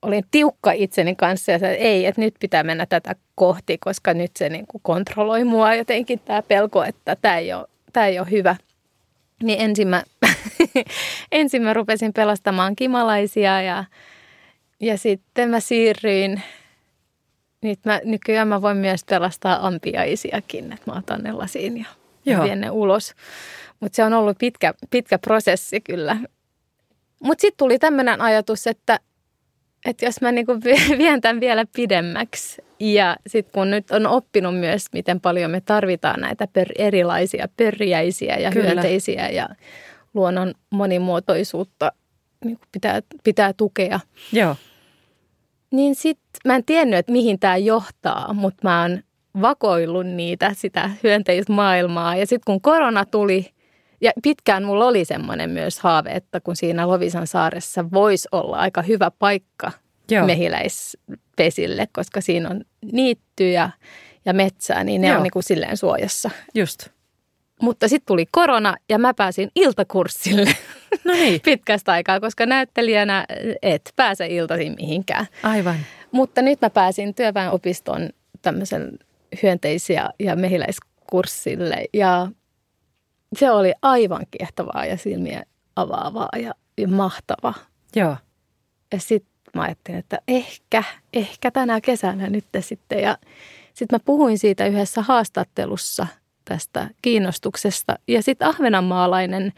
olin 0.01 0.23
tiukka 0.31 0.71
itseni 0.71 1.15
kanssa 1.15 1.51
ja 1.51 1.59
sanoin, 1.59 1.75
että 1.75 1.87
ei, 1.87 2.05
että 2.05 2.21
nyt 2.21 2.35
pitää 2.39 2.63
mennä 2.63 2.85
tätä 2.85 3.15
kohti, 3.35 3.77
koska 3.77 4.13
nyt 4.13 4.31
se 4.37 4.49
niin 4.49 4.67
kuin 4.67 4.81
kontrolloi 4.81 5.43
mua 5.43 5.75
jotenkin 5.75 6.19
tämä 6.19 6.41
pelko, 6.41 6.83
että 6.83 7.15
tämä 7.15 7.37
ei 7.37 7.53
ole, 7.53 7.67
tämä 7.93 8.05
ei 8.05 8.19
ole 8.19 8.31
hyvä. 8.31 8.55
Niin 9.43 9.61
ensin 9.61 9.87
mä, 9.87 10.03
ensin 11.31 11.61
mä 11.61 11.73
rupesin 11.73 12.13
pelastamaan 12.13 12.75
kimalaisia 12.75 13.61
ja, 13.61 13.83
ja 14.79 14.97
sitten 14.97 15.49
mä 15.49 15.59
siirryin 15.59 16.41
nyt 17.61 17.79
mä, 17.85 18.01
nykyään 18.03 18.47
mä 18.47 18.61
voin 18.61 18.77
myös 18.77 19.03
pelastaa 19.09 19.67
ampiaisiakin, 19.67 20.73
että 20.73 20.91
mä 20.91 20.97
otan 20.97 21.21
ne 21.23 21.31
lasiin 21.31 21.77
ja 21.77 21.85
Joo. 22.25 22.43
vien 22.43 22.61
ne 22.61 22.69
ulos. 22.69 23.13
Mutta 23.79 23.95
se 23.95 24.03
on 24.03 24.13
ollut 24.13 24.37
pitkä, 24.37 24.73
pitkä 24.89 25.19
prosessi 25.19 25.81
kyllä. 25.81 26.17
Mutta 27.23 27.41
sitten 27.41 27.57
tuli 27.57 27.79
tämmöinen 27.79 28.21
ajatus, 28.21 28.67
että, 28.67 28.99
että 29.85 30.05
jos 30.05 30.21
mä 30.21 30.31
niinku 30.31 30.53
vien 30.97 31.21
tämän 31.21 31.39
vielä 31.39 31.65
pidemmäksi 31.75 32.63
ja 32.79 33.17
sitten 33.27 33.53
kun 33.53 33.71
nyt 33.71 33.91
on 33.91 34.07
oppinut 34.07 34.59
myös, 34.59 34.85
miten 34.93 35.21
paljon 35.21 35.51
me 35.51 35.61
tarvitaan 35.61 36.21
näitä 36.21 36.47
per, 36.53 36.67
erilaisia 36.77 37.47
pörjäisiä 37.57 38.37
ja 38.37 38.51
Kyllä. 38.51 38.65
hyönteisiä 38.65 39.29
ja 39.29 39.49
luonnon 40.15 40.53
monimuotoisuutta 40.69 41.91
niin 42.45 42.59
pitää, 42.71 43.01
pitää 43.23 43.53
tukea. 43.53 43.99
Joo. 44.31 44.55
Niin 45.71 45.95
sitten 45.95 46.41
mä 46.45 46.55
en 46.55 46.65
tiennyt, 46.65 46.99
että 46.99 47.11
mihin 47.11 47.39
tämä 47.39 47.57
johtaa, 47.57 48.33
mutta 48.33 48.59
mä 48.63 48.81
oon 48.81 48.99
vakoillut 49.41 50.07
niitä, 50.07 50.51
sitä 50.55 50.89
hyönteismaailmaa. 51.03 52.15
Ja 52.15 52.27
sitten 52.27 52.45
kun 52.45 52.61
korona 52.61 53.05
tuli, 53.05 53.49
ja 54.01 54.11
pitkään 54.23 54.63
mulla 54.63 54.85
oli 54.85 55.05
semmoinen 55.05 55.49
myös 55.49 55.79
haave, 55.79 56.11
että 56.11 56.41
kun 56.41 56.55
siinä 56.55 56.87
Lovisan 56.87 57.27
saaressa 57.27 57.85
voisi 57.93 58.27
olla 58.31 58.57
aika 58.57 58.81
hyvä 58.81 59.11
paikka 59.19 59.71
Joo. 60.11 60.25
mehiläispesille, 60.25 61.87
koska 61.91 62.21
siinä 62.21 62.49
on 62.49 62.61
niittyjä 62.91 63.69
ja 64.25 64.33
metsää, 64.33 64.83
niin 64.83 65.01
ne 65.01 65.07
Joo. 65.07 65.17
on 65.17 65.23
niin 65.23 65.31
kuin 65.31 65.43
silleen 65.43 65.77
suojassa. 65.77 66.29
Just. 66.55 66.87
Mutta 67.61 67.87
sitten 67.87 68.07
tuli 68.07 68.25
korona 68.31 68.75
ja 68.89 68.99
mä 68.99 69.13
pääsin 69.13 69.51
iltakurssille 69.55 70.55
no 71.03 71.13
niin. 71.13 71.41
pitkästä 71.45 71.91
aikaa, 71.91 72.19
koska 72.19 72.45
näyttelijänä 72.45 73.25
et 73.61 73.93
pääse 73.95 74.27
iltaisin 74.27 74.75
mihinkään. 74.79 75.25
Aivan. 75.43 75.75
Mutta 76.11 76.41
nyt 76.41 76.61
mä 76.61 76.69
pääsin 76.69 77.15
työväenopiston 77.15 78.09
tämmöisen 78.41 78.99
hyönteisiä 79.43 80.09
ja 80.19 80.35
mehiläiskurssille 80.35 81.85
ja 81.93 82.27
se 83.37 83.51
oli 83.51 83.73
aivan 83.81 84.25
kiehtovaa 84.31 84.85
ja 84.85 84.97
silmiä 84.97 85.43
avaavaa 85.75 86.29
ja, 86.41 86.53
ja 86.77 86.87
mahtava. 86.87 87.53
Joo. 87.95 88.15
Ja 88.93 88.99
sitten 88.99 89.35
mä 89.55 89.61
ajattelin, 89.61 89.99
että 89.99 90.19
ehkä, 90.27 90.83
ehkä 91.13 91.51
tänä 91.51 91.81
kesänä 91.81 92.29
nyt 92.29 92.45
sitten. 92.59 93.01
Ja 93.01 93.17
sitten 93.73 93.95
mä 93.95 93.99
puhuin 94.05 94.39
siitä 94.39 94.67
yhdessä 94.67 95.01
haastattelussa 95.01 96.07
tästä 96.45 96.89
kiinnostuksesta. 97.01 97.95
Ja 98.07 98.23
sitten 98.23 98.47
ahvenanmaalainen 98.47 99.53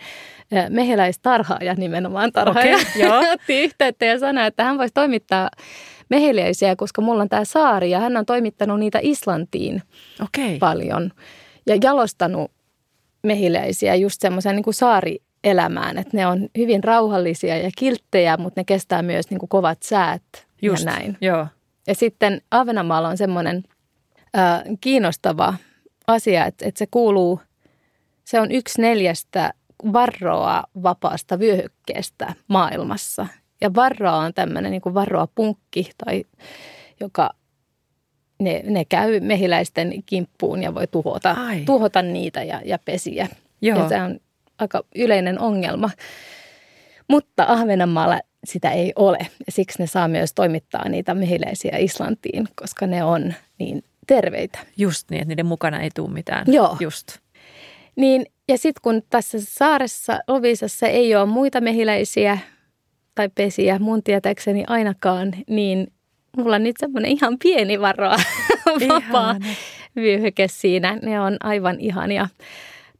mehiläistarhaaja, 0.69 1.73
nimenomaan 1.73 2.31
tarhaaja, 2.31 2.77
okay, 2.77 3.29
otti 3.33 3.63
yhteyttä 3.63 4.05
ja 4.05 4.19
sanoi, 4.19 4.47
että 4.47 4.63
hän 4.63 4.77
voisi 4.77 4.93
toimittaa 4.93 5.49
mehiläisiä, 6.09 6.75
koska 6.75 7.01
mulla 7.01 7.21
on 7.21 7.29
tämä 7.29 7.45
saari 7.45 7.89
ja 7.89 7.99
hän 7.99 8.17
on 8.17 8.25
toimittanut 8.25 8.79
niitä 8.79 8.99
Islantiin 9.01 9.81
okay. 10.23 10.57
paljon. 10.57 11.11
Ja 11.67 11.77
jalostanut 11.83 12.51
mehiläisiä 13.23 13.95
just 13.95 14.21
semmoisen 14.21 14.55
niin 14.55 14.73
saarielämään, 14.73 15.97
että 15.97 16.17
ne 16.17 16.27
on 16.27 16.49
hyvin 16.57 16.83
rauhallisia 16.83 17.57
ja 17.57 17.69
kilttejä, 17.77 18.37
mutta 18.37 18.59
ne 18.59 18.63
kestää 18.63 19.01
myös 19.01 19.29
niin 19.29 19.39
kuin 19.39 19.49
kovat 19.49 19.83
säät 19.83 20.23
just, 20.61 20.85
ja 20.85 20.91
näin. 20.91 21.17
Joo. 21.21 21.47
Ja 21.87 21.95
sitten 21.95 22.41
Ahvenanmaalla 22.51 23.09
on 23.09 23.17
semmoinen 23.17 23.63
äh, 24.37 24.63
kiinnostava 24.81 25.53
asia, 26.07 26.45
että, 26.45 26.65
että 26.65 26.79
se 26.79 26.87
kuuluu, 26.91 27.41
se 28.23 28.39
on 28.39 28.51
yksi 28.51 28.81
neljästä 28.81 29.53
varroa 29.93 30.63
vapaasta 30.83 31.39
vyöhykkeestä 31.39 32.33
maailmassa. 32.47 33.27
Ja 33.61 33.73
varroa 33.73 34.15
on 34.15 34.33
tämmöinen 34.33 34.71
niin 34.71 34.93
varroa 34.93 35.27
punkki, 35.35 35.91
tai 36.05 36.23
joka 36.99 37.29
ne, 38.39 38.61
ne 38.65 38.85
käy 38.85 39.19
mehiläisten 39.19 40.03
kimppuun 40.05 40.63
ja 40.63 40.75
voi 40.75 40.87
tuhota, 40.87 41.35
tuhota 41.65 42.01
niitä 42.01 42.43
ja, 42.43 42.61
ja 42.65 42.79
pesiä. 42.85 43.27
Joo. 43.61 43.79
Ja 43.79 43.89
se 43.89 44.01
on 44.01 44.19
aika 44.59 44.83
yleinen 44.95 45.39
ongelma. 45.39 45.89
Mutta 47.07 47.45
Ahvenanmaalla 47.47 48.19
sitä 48.43 48.71
ei 48.71 48.93
ole. 48.95 49.17
Ja 49.19 49.51
siksi 49.51 49.79
ne 49.79 49.87
saa 49.87 50.07
myös 50.07 50.33
toimittaa 50.33 50.89
niitä 50.89 51.13
mehiläisiä 51.13 51.77
Islantiin, 51.77 52.47
koska 52.55 52.87
ne 52.87 53.03
on 53.03 53.33
niin 53.59 53.83
terveitä. 54.07 54.59
Just 54.77 55.11
niin, 55.11 55.21
että 55.21 55.29
niiden 55.29 55.45
mukana 55.45 55.81
ei 55.81 55.89
tule 55.95 56.09
mitään. 56.09 56.45
Joo. 56.47 56.77
Just. 56.79 57.17
Niin, 57.95 58.25
ja 58.47 58.57
sitten 58.57 58.81
kun 58.81 59.01
tässä 59.09 59.37
saaressa 59.41 60.19
Lovisassa 60.27 60.87
ei 60.87 61.15
ole 61.15 61.25
muita 61.25 61.61
mehiläisiä 61.61 62.37
tai 63.15 63.29
pesiä 63.35 63.79
mun 63.79 64.03
tietääkseni 64.03 64.63
ainakaan, 64.67 65.33
niin 65.49 65.87
mulla 66.37 66.55
on 66.55 66.63
nyt 66.63 66.77
semmoinen 66.79 67.11
ihan 67.11 67.37
pieni 67.43 67.81
varoa 67.81 68.17
vapaa 68.89 69.35
vyöhyke 69.95 70.47
siinä. 70.47 70.99
Ne 71.01 71.21
on 71.21 71.37
aivan 71.43 71.79
ihania. 71.79 72.27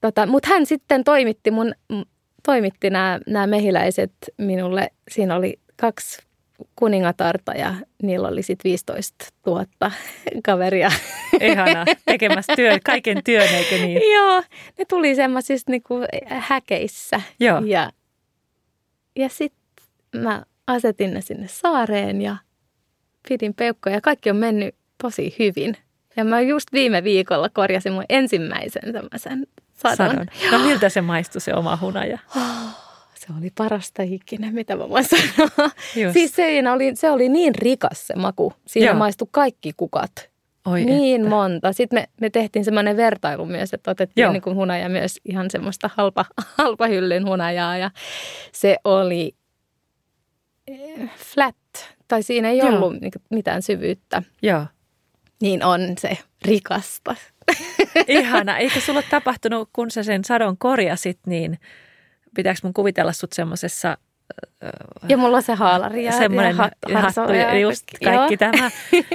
Tota, 0.01 0.25
Mutta 0.25 0.49
hän 0.49 0.65
sitten 0.65 1.03
toimitti, 1.03 1.51
mun, 1.51 1.73
toimitti 2.45 2.89
nämä, 2.89 3.19
nämä 3.27 3.47
mehiläiset 3.47 4.13
minulle. 4.37 4.91
Siinä 5.11 5.35
oli 5.35 5.59
kaksi 5.75 6.26
kuningatarta 6.75 7.51
ja 7.51 7.75
niillä 8.03 8.27
oli 8.27 8.43
sitten 8.43 8.69
15 8.69 9.25
000 9.45 9.65
kaveria. 10.45 10.91
Ihana, 11.41 11.85
tekemässä 12.05 12.55
työ, 12.55 12.77
kaiken 12.85 13.23
työn, 13.23 13.47
eikö 13.47 13.75
niin? 13.75 14.01
Joo, 14.15 14.43
ne 14.77 14.85
tuli 14.85 15.15
semmoisissa 15.15 15.71
niinku 15.71 15.95
häkeissä. 16.27 17.21
Joo. 17.39 17.61
Ja, 17.65 17.91
ja 19.15 19.29
sitten 19.29 19.61
mä 20.15 20.43
asetin 20.67 21.13
ne 21.13 21.21
sinne 21.21 21.47
saareen 21.47 22.21
ja 22.21 22.37
pidin 23.29 23.53
peukkoja 23.53 23.95
ja 23.95 24.01
kaikki 24.01 24.29
on 24.29 24.35
mennyt 24.35 24.75
tosi 25.01 25.35
hyvin. 25.39 25.77
Ja 26.15 26.23
mä 26.23 26.41
just 26.41 26.73
viime 26.73 27.03
viikolla 27.03 27.49
korjasin 27.49 27.93
mun 27.93 28.05
ensimmäisen 28.09 28.93
semmoisen 28.93 29.47
sadon. 29.73 29.95
sadon. 29.97 30.27
No 30.51 30.59
miltä 30.59 30.89
se 30.89 31.01
maistui 31.01 31.41
se 31.41 31.53
oma 31.53 31.77
hunaja? 31.81 32.19
Se 33.27 33.33
oli 33.39 33.51
parasta 33.57 34.03
ikinä, 34.03 34.51
mitä 34.51 34.75
mä 34.75 34.89
voin 34.89 35.05
sanoa. 35.05 35.69
Just. 35.95 36.13
Siis 36.13 36.35
se 36.35 36.63
oli, 36.73 36.95
se 36.95 37.11
oli 37.11 37.29
niin 37.29 37.55
rikas 37.55 38.07
se 38.07 38.15
maku. 38.15 38.53
Siinä 38.67 38.87
Joo. 38.91 38.97
maistui 38.97 39.27
kaikki 39.31 39.71
kukat. 39.77 40.29
Oi 40.65 40.85
niin 40.85 41.21
että. 41.21 41.29
monta. 41.29 41.73
Sitten 41.73 41.99
me, 41.99 42.07
me 42.21 42.29
tehtiin 42.29 42.65
semmoinen 42.65 42.97
vertailu 42.97 43.45
myös, 43.45 43.73
että 43.73 43.91
otettiin 43.91 44.23
Joo. 44.23 44.31
niin 44.31 44.41
kuin 44.41 44.55
hunaja 44.55 44.89
myös 44.89 45.19
ihan 45.25 45.51
semmoista 45.51 45.89
halpa, 45.95 46.25
halpa 46.57 46.87
hyllyn 46.87 47.25
hunajaa 47.25 47.77
ja 47.77 47.91
se 48.51 48.77
oli 48.83 49.35
eh, 50.67 51.09
flat, 51.17 51.55
tai 52.07 52.23
siinä 52.23 52.49
ei 52.49 52.57
Joo. 52.57 52.69
ollut 52.69 52.93
niin 53.01 53.11
kuin 53.11 53.21
mitään 53.31 53.61
syvyyttä. 53.61 54.23
Joo. 54.41 54.65
Niin 55.41 55.63
on 55.63 55.81
se 55.99 56.17
rikasta. 56.45 57.15
Ihana. 58.07 58.57
Eikö 58.57 58.81
sulla 58.81 59.03
tapahtunut, 59.09 59.69
kun 59.73 59.91
sä 59.91 60.03
sen 60.03 60.23
sadon 60.23 60.57
korjasit, 60.57 61.19
niin 61.25 61.59
pitääkö 62.37 62.59
mun 62.63 62.73
kuvitella 62.73 63.11
sut 63.11 63.33
semmoisessa 63.33 63.97
Ja 65.09 65.17
mulla 65.17 65.37
on 65.37 65.43
se 65.43 65.53
haalari 65.53 66.05
ja, 66.05 66.11
semmoinen 66.11 66.55
ja 66.57 66.63
hat, 66.63 66.73
hattu 67.15 67.33
ja 67.33 67.59
just 67.59 67.83
kaikki 68.03 68.33
Joo. 68.33 68.51
tämä. 68.51 68.71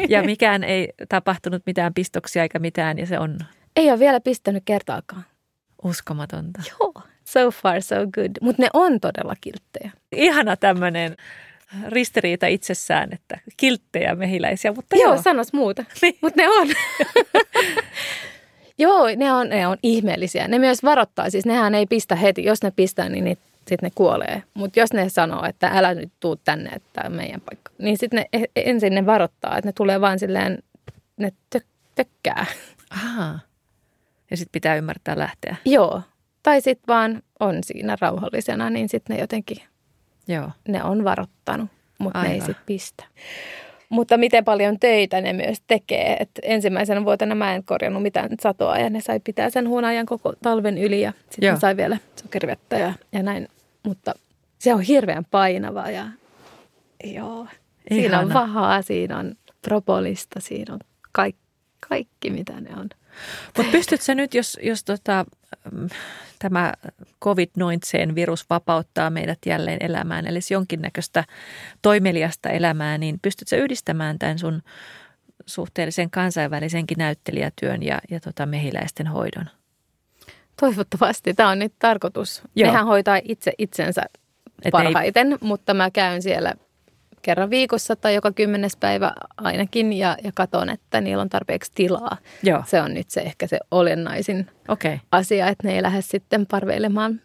Ja 0.09 0.23
mikään 0.33 0.65
ei 0.65 0.93
tapahtunut 1.09 1.63
mitään 1.67 1.95
pistoksia 1.95 2.43
eikä 2.43 2.59
mitään 2.59 2.99
ja 2.99 3.07
se 3.07 3.19
on 3.19 3.39
Ei 3.77 3.91
ole 3.91 3.99
vielä 3.99 4.21
pistänyt 4.21 4.63
kertaakaan. 4.67 5.25
uskomatonta. 5.85 6.63
Joo. 6.71 6.93
So 7.25 7.51
far 7.51 7.83
so 7.83 7.95
good. 8.15 8.31
Mutta 8.41 8.63
ne 8.63 8.69
on 8.73 9.01
todella 9.01 9.35
kilttejä. 9.41 9.91
Ihana 10.13 10.57
tämmöinen 10.57 11.17
ristiriita 11.89 12.47
itsessään, 12.47 13.13
että 13.13 13.39
kilttejä 13.57 14.15
mehiläisiä, 14.15 14.73
mutta 14.73 14.97
Joo, 14.97 15.15
joo. 15.15 15.23
sanos 15.23 15.53
muuta. 15.53 15.85
Niin. 16.03 16.19
Mutta 16.23 16.43
ne 16.43 16.49
on. 16.49 16.69
Joo, 18.79 19.07
ne 19.17 19.33
on, 19.33 19.49
ne 19.49 19.67
on 19.67 19.77
ihmeellisiä. 19.83 20.49
Ne 20.49 20.59
myös 20.59 20.83
varoittaa, 20.83 21.31
siis 21.31 21.47
nehän 21.47 21.75
ei 21.75 21.87
pistä 21.87 22.17
heti. 22.17 22.45
Jos 22.45 22.63
ne 22.63 22.71
pistää, 22.71 23.09
niin 23.09 23.39
sitten 23.69 23.79
ne 23.87 23.91
kuolee. 23.95 24.43
Mutta 24.55 24.81
jos 24.81 24.93
ne 24.93 25.09
sanoo, 25.09 25.45
että 25.45 25.71
älä 25.75 25.95
nyt 25.95 26.13
tuu 26.21 26.37
tänne, 26.37 26.71
että 26.71 26.89
tämä 26.93 27.07
on 27.07 27.13
meidän 27.13 27.41
paikka, 27.41 27.73
niin 27.79 27.99
sitten 27.99 28.17
ne 28.33 28.41
e- 28.41 28.71
ensin 28.71 28.95
ne 28.95 29.07
varoittaa, 29.07 29.59
että 29.59 29.69
ne 29.69 29.73
tulee 29.73 30.01
vaan 30.01 30.19
silleen, 30.19 30.59
ne 31.17 31.33
tök, 31.51 31.65
tökkää. 31.95 32.47
Ahaa. 32.91 33.39
Ja 34.31 34.37
sitten 34.37 34.53
pitää 34.53 34.77
ymmärtää 34.77 35.19
lähteä. 35.19 35.57
Joo. 35.65 36.03
Tai 36.43 36.61
sitten 36.61 36.95
vaan 36.95 37.23
on 37.41 37.59
siinä 37.65 37.97
rauhallisena, 38.01 38.71
niin 38.71 38.89
sitten 38.89 39.17
ne 39.17 39.21
jotenkin, 39.21 39.57
Joo. 40.29 40.51
ne 40.69 40.85
on 40.85 41.05
varoittanut, 41.05 41.71
mutta 41.99 42.23
ne 42.23 42.33
ei 42.33 42.41
sitten 42.41 42.65
pistä. 42.67 43.05
Mutta 43.93 44.17
miten 44.17 44.45
paljon 44.45 44.81
töitä 44.81 45.21
ne 45.21 45.33
myös 45.33 45.59
tekee. 45.67 46.17
Et 46.21 46.31
ensimmäisenä 46.43 47.05
vuotena 47.05 47.35
mä 47.35 47.55
en 47.55 47.65
korjannut 47.65 48.03
mitään 48.03 48.31
satoa 48.41 48.79
ja 48.79 48.91
ne 48.91 49.01
sai 49.01 49.21
pitää 49.21 49.51
sen 49.51 49.69
huonajan 49.69 50.07
koko 50.07 50.33
talven 50.43 50.79
yli 50.79 51.01
ja 51.01 51.13
sitten 51.31 51.61
sai 51.61 51.77
vielä 51.77 51.99
sokerivettä 52.23 52.79
ja, 52.79 52.93
ja 53.13 53.23
näin. 53.23 53.49
Mutta 53.83 54.15
se 54.59 54.75
on 54.75 54.81
hirveän 54.81 55.25
painava 55.31 55.91
ja 55.91 56.07
joo. 57.05 57.47
Siinä 57.89 58.19
on 58.19 58.31
Ihana. 58.31 58.41
vahaa, 58.41 58.83
siinä 58.83 59.19
on 59.19 59.35
propolista, 59.63 60.41
siinä 60.41 60.75
on 60.75 60.81
kaikki, 61.13 61.43
kaikki 61.89 62.31
mitä 62.31 62.61
ne 62.61 62.71
on. 62.77 62.89
Mutta 63.57 63.73
pystytkö 63.73 64.05
sä 64.05 64.15
nyt, 64.15 64.35
jos, 64.35 64.59
jos 64.63 64.85
tota, 64.85 65.25
tämä 66.43 66.73
COVID-19-virus 67.25 68.51
vapauttaa 68.51 69.11
meidät 69.11 69.39
jälleen 69.47 69.79
elämään, 69.81 70.27
eli 70.27 70.39
jonkinnäköistä 70.51 71.25
toimeliasta 71.83 72.49
elämää, 72.51 72.99
niin 72.99 73.19
pystytkö 73.23 73.57
yhdistämään 73.57 74.19
tämän 74.19 74.39
sun 74.39 74.63
suhteellisen 75.47 76.11
kansainvälisenkin 76.11 76.99
näyttelijätyön 76.99 77.83
ja, 77.83 77.99
ja 78.11 78.21
tota 78.21 78.47
mehiläisten 78.47 79.07
hoidon? 79.07 79.47
Toivottavasti. 80.61 81.35
Tämä 81.35 81.49
on 81.49 81.59
nyt 81.59 81.75
tarkoitus. 81.79 82.43
Joo. 82.55 82.71
Nehän 82.71 82.87
hoitaa 82.87 83.21
itse 83.25 83.53
itsensä 83.59 84.03
ei- 84.65 84.71
parhaiten, 84.71 85.39
mutta 85.41 85.75
mä 85.75 85.91
käyn 85.91 86.23
siellä 86.23 86.55
kerran 87.23 87.51
viikossa 87.51 87.97
tai 87.97 88.15
joka 88.15 88.33
kymmenes 88.33 88.77
päivä 88.77 89.13
ainakin 89.37 89.93
ja, 89.93 90.17
ja 90.25 90.33
katon, 90.35 90.71
että 90.71 91.01
niillä 91.01 91.21
on 91.21 91.29
tarpeeksi 91.29 91.73
tilaa. 91.75 92.17
Joo, 92.43 92.63
Se 92.67 92.81
on 92.81 92.95
nyt 92.95 93.11
se 93.11 93.21
ehkä 93.21 93.47
se 93.47 93.59
olennaisin 93.71 94.51
okei. 94.69 94.95
Okay. 94.95 95.07
asia, 95.13 95.49
että 95.49 95.69
ne 95.69 95.75
ei 95.75 95.83
lähde 95.83 96.03
sitten 96.03 96.47
parveilemaan, 96.47 97.21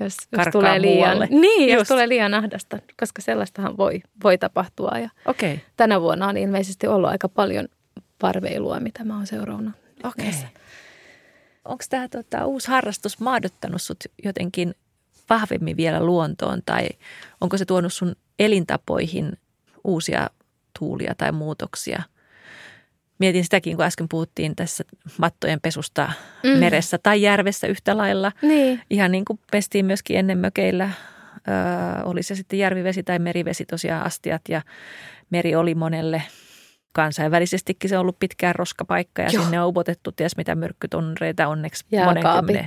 jos, 0.00 0.16
jos 0.32 0.46
tulee 0.52 0.80
liian, 0.80 0.96
muualle. 0.96 1.28
niin, 1.40 1.74
jos 1.74 1.88
tulee 1.88 2.08
liian 2.08 2.34
ahdasta, 2.34 2.78
koska 3.00 3.22
sellaistahan 3.22 3.76
voi, 3.76 4.00
voi 4.24 4.38
tapahtua. 4.38 4.98
Ja 4.98 5.10
Okei, 5.26 5.60
tänä 5.76 6.00
vuonna 6.00 6.28
on 6.28 6.36
ilmeisesti 6.36 6.86
ollut 6.86 7.10
aika 7.10 7.28
paljon 7.28 7.68
parveilua, 8.18 8.80
mitä 8.80 9.04
mä 9.04 9.16
oon 9.16 9.26
seurannut. 9.26 9.74
okei. 10.04 10.24
Näissä. 10.24 10.46
Onko 11.64 11.84
tämä 11.90 12.08
tota, 12.08 12.46
uusi 12.46 12.68
harrastus 12.68 13.20
maadottanut 13.20 13.82
sut 13.82 14.04
jotenkin 14.24 14.74
vahvemmin 15.30 15.76
vielä 15.76 16.04
luontoon 16.04 16.62
tai 16.66 16.88
onko 17.40 17.56
se 17.56 17.64
tuonut 17.64 17.92
sun 17.92 18.16
elintapoihin 18.38 19.32
uusia 19.84 20.30
tuulia 20.78 21.14
tai 21.14 21.32
muutoksia? 21.32 22.02
Mietin 23.18 23.44
sitäkin, 23.44 23.76
kun 23.76 23.84
äsken 23.84 24.08
puhuttiin 24.08 24.56
tässä 24.56 24.84
mattojen 25.18 25.60
pesusta 25.60 26.12
mm. 26.44 26.50
Meressä 26.50 26.98
tai 26.98 27.22
järvessä 27.22 27.66
yhtä 27.66 27.96
lailla. 27.96 28.32
Niin, 28.42 28.80
Ihan 28.90 29.12
niin 29.12 29.24
kuin 29.24 29.38
pestiin 29.52 29.86
myöskin 29.86 30.16
ennen 30.16 30.38
mökeillä, 30.38 30.90
öö, 31.48 32.04
oli 32.04 32.22
se 32.22 32.34
sitten 32.34 32.58
järvivesi 32.58 33.02
tai 33.02 33.18
merivesi 33.18 33.64
tosiaan 33.64 34.06
astiat 34.06 34.42
ja 34.48 34.62
meri 35.30 35.54
oli 35.54 35.74
monelle 35.74 36.22
kansainvälisestikin 36.92 37.90
se 37.90 37.96
on 37.96 38.00
ollut 38.00 38.18
pitkään 38.18 38.54
roskapaikka 38.54 39.22
ja 39.22 39.28
Joo. 39.32 39.42
sinne 39.42 39.60
on 39.60 39.68
upotettu 39.68 40.12
ties 40.12 40.36
mitä 40.36 40.54
myrkkytonreita 40.54 41.48
onneksi 41.48 41.84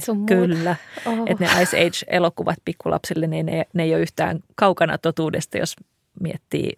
sun 0.06 0.18
muuta. 0.18 0.34
Kyllä, 0.36 0.76
oh. 1.06 1.20
että 1.26 1.46
ne 1.46 1.62
Ice 1.62 1.78
Age-elokuvat 1.88 2.58
pikkulapsille, 2.66 3.28
niin 3.28 3.46
ne, 3.46 3.66
ne 3.74 3.84
ei 3.84 3.94
ole 3.94 4.02
yhtään 4.02 4.40
kaukana 4.56 4.98
totuudesta, 4.98 5.58
jos 5.58 5.76
miettii 6.22 6.74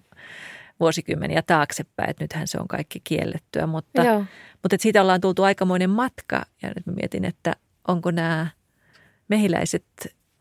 vuosikymmeniä 0.79 1.41
taaksepäin, 1.41 2.09
että 2.09 2.23
nythän 2.23 2.47
se 2.47 2.57
on 2.59 2.67
kaikki 2.67 3.01
kiellettyä, 3.03 3.67
mutta, 3.67 4.03
Joo. 4.03 4.19
mutta 4.63 4.75
että 4.75 4.83
siitä 4.83 5.01
ollaan 5.01 5.21
tultu 5.21 5.43
aikamoinen 5.43 5.89
matka 5.89 6.45
ja 6.61 6.69
nyt 6.69 6.85
mä 6.85 6.93
mietin, 6.93 7.25
että 7.25 7.55
onko 7.87 8.11
nämä 8.11 8.47
mehiläiset 9.27 9.85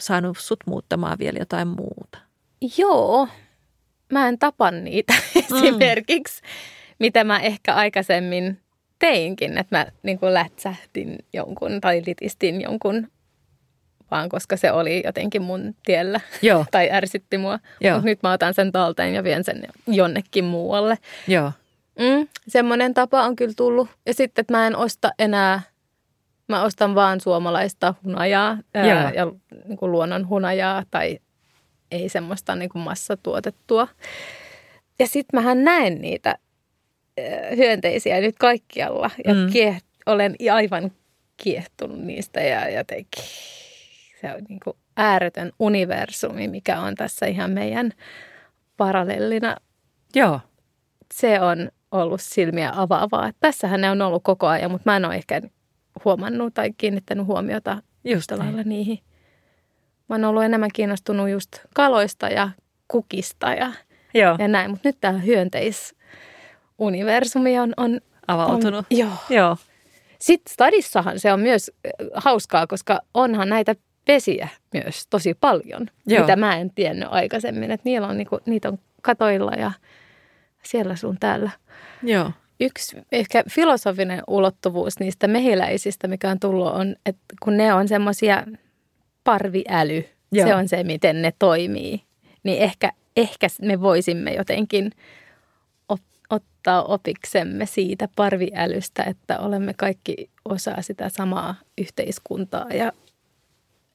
saanut 0.01 0.38
sut 0.38 0.61
muuttamaan 0.66 1.19
vielä 1.19 1.38
jotain 1.38 1.69
muuta. 1.69 2.19
Joo, 2.79 3.29
mä 4.12 4.29
en 4.29 4.38
tapa 4.38 4.71
niitä 4.71 5.12
Mm. 5.12 5.57
esimerkiksi, 5.57 6.42
mitä 6.98 7.24
mä 7.24 7.40
ehkä 7.40 7.74
aikaisemmin 7.74 8.61
teinkin, 8.98 9.59
että 9.59 9.78
mä 9.78 9.87
niin 10.02 10.18
kuin 10.18 10.35
lätsähdin 10.35 11.18
jonkun 11.32 11.80
tai 11.80 12.02
litistin 12.06 12.61
jonkun, 12.61 13.09
vaan 14.11 14.28
koska 14.28 14.56
se 14.56 14.72
oli 14.72 15.02
jotenkin 15.04 15.42
mun 15.42 15.74
tiellä 15.85 16.20
Joo, 16.42 16.64
tai 16.70 16.90
ärsytti 16.92 17.38
mua. 17.38 17.59
Mutta 17.94 18.06
nyt 18.06 18.22
mä 18.22 18.32
otan 18.32 18.54
sen 18.54 18.72
talteen 18.72 19.14
ja 19.14 19.24
vien 19.24 19.44
sen 19.44 19.62
jonnekin 19.87 20.44
muualle. 20.44 20.98
joo, 21.28 21.52
Mm, 21.98 22.28
semmoinen 22.48 22.94
tapa 22.94 23.22
on 23.22 23.37
kyllä 23.37 23.52
tullut. 23.56 23.88
Ja 24.06 24.14
sitten, 24.14 24.42
että 24.42 24.54
mä 24.54 24.66
en 24.66 24.76
osta 24.76 25.12
enää, 25.18 25.61
mä 26.48 26.62
ostan 26.62 26.94
vaan 26.94 27.20
suomalaista 27.20 27.94
hunajaa 28.04 28.59
ää, 28.74 28.87
ja 29.12 29.32
niin 29.64 29.76
kuin 29.78 29.92
luonnon 29.92 30.28
hunajaa 30.28 30.82
tai 30.90 31.18
ei 31.90 32.09
semmoista 32.09 32.54
niin 32.56 32.68
kuin 32.68 32.82
massatuotettua. 32.82 33.88
Ja 34.98 35.06
sitten 35.06 35.38
mähän 35.40 35.64
näen 35.64 36.00
niitä 36.00 36.38
hyönteisiä 37.57 38.20
nyt 38.20 38.37
kaikkialla 38.38 39.11
ja 39.24 39.35
Mm. 39.35 39.40
mm. 39.40 39.52
kieh, 39.52 39.83
olen 40.07 40.37
aivan 40.52 40.92
kiehtunut 41.37 41.98
niistä 41.98 42.40
ja 42.40 42.70
jotenkin 42.70 43.24
se 44.20 44.35
on 44.35 44.40
niin 44.48 44.61
kuin 44.64 44.76
ääretön 44.96 45.52
universumi, 45.59 46.48
mikä 46.48 46.81
on 46.81 46.94
tässä 46.94 47.26
ihan 47.26 47.50
meidän 47.50 47.92
parallellina 48.76 49.57
joo, 50.14 50.40
se 51.14 51.40
on 51.40 51.70
ollut 51.90 52.20
silmiä 52.20 52.72
avaavaa. 52.74 53.31
Tässähän 53.40 53.81
ne 53.81 53.90
on 53.90 54.02
ollut 54.02 54.22
koko 54.22 54.46
ajan, 54.46 54.70
mutta 54.70 54.90
mä 54.90 54.96
en 54.96 55.05
ole 55.05 55.14
ehkä 55.14 55.42
huomannut 56.05 56.55
tai 56.55 56.70
kiinnittänyt 56.79 57.26
huomiota 57.26 57.83
just 58.05 58.31
lailla 58.31 58.62
niihin. 58.62 58.98
Mä 60.09 60.14
oon 60.14 60.24
ollut 60.24 60.42
enemmän 60.44 60.70
kiinnostunut 60.74 61.29
just 61.29 61.48
kaloista 61.74 62.29
ja 62.29 62.50
kukista 62.88 63.55
ja, 63.55 63.72
Joo, 64.14 64.37
ja 64.38 64.48
näin. 64.48 64.70
Mutta 64.70 64.88
nyt 64.88 64.96
tämä 65.00 65.18
hyönteisuniversumi 66.79 67.59
on, 67.59 67.75
on, 67.77 68.01
avautunut. 68.29 68.87
on 68.91 68.99
joo. 68.99 69.11
Joo, 69.31 69.57
Sitten 70.19 70.53
stadissahan 70.53 71.21
se 71.21 71.33
on 71.33 71.41
myös 71.41 71.71
äh, 71.87 71.93
hauskaa, 72.15 72.67
koska 72.67 73.01
onhan 73.15 73.49
näitä 73.49 73.75
pesiä 74.05 74.49
myös 74.73 75.07
tosi 75.11 75.35
paljon, 75.35 75.87
Joo. 76.07 76.21
mitä 76.21 76.37
mä 76.37 76.57
en 76.57 76.71
tiennyt 76.71 77.09
aikaisemmin. 77.11 77.71
Että 77.71 77.85
niillä 77.85 78.07
on, 78.09 78.17
niinku, 78.17 78.39
niitä 78.47 78.69
on 78.69 78.79
katoilla 79.03 79.53
ja 79.53 79.73
siellä 80.62 80.97
sun 80.97 81.17
täällä. 81.21 81.51
joo, 82.03 82.31
Yksi 82.61 82.97
ehkä 83.12 83.43
filosofinen 83.51 84.23
ulottuvuus 84.27 85.01
niistä 85.01 85.29
mehiläisistä, 85.29 86.09
mikä 86.09 86.31
on 86.31 86.41
tullut, 86.41 86.73
on, 86.73 86.97
että 87.07 87.23
kun 87.43 87.57
ne 87.57 87.75
on 87.75 87.89
semmoisia 87.89 88.45
parviäly, 89.25 90.05
Joo. 90.33 90.47
se 90.47 90.55
on 90.55 90.69
se, 90.69 90.85
miten 90.85 91.23
ne 91.23 91.33
toimii, 91.39 92.03
niin 92.43 92.62
ehkä, 92.62 92.93
ehkä 93.17 93.47
me 93.62 93.81
voisimme 93.81 94.35
jotenkin 94.35 94.91
ottaa 96.31 96.83
opiksemme 96.83 97.67
siitä 97.67 98.09
parviälystä, 98.17 99.03
että 99.03 99.39
olemme 99.39 99.75
kaikki 99.75 100.31
osa 100.45 100.83
sitä 100.83 101.09
samaa 101.09 101.55
yhteiskuntaa 101.79 102.67
ja 102.71 102.93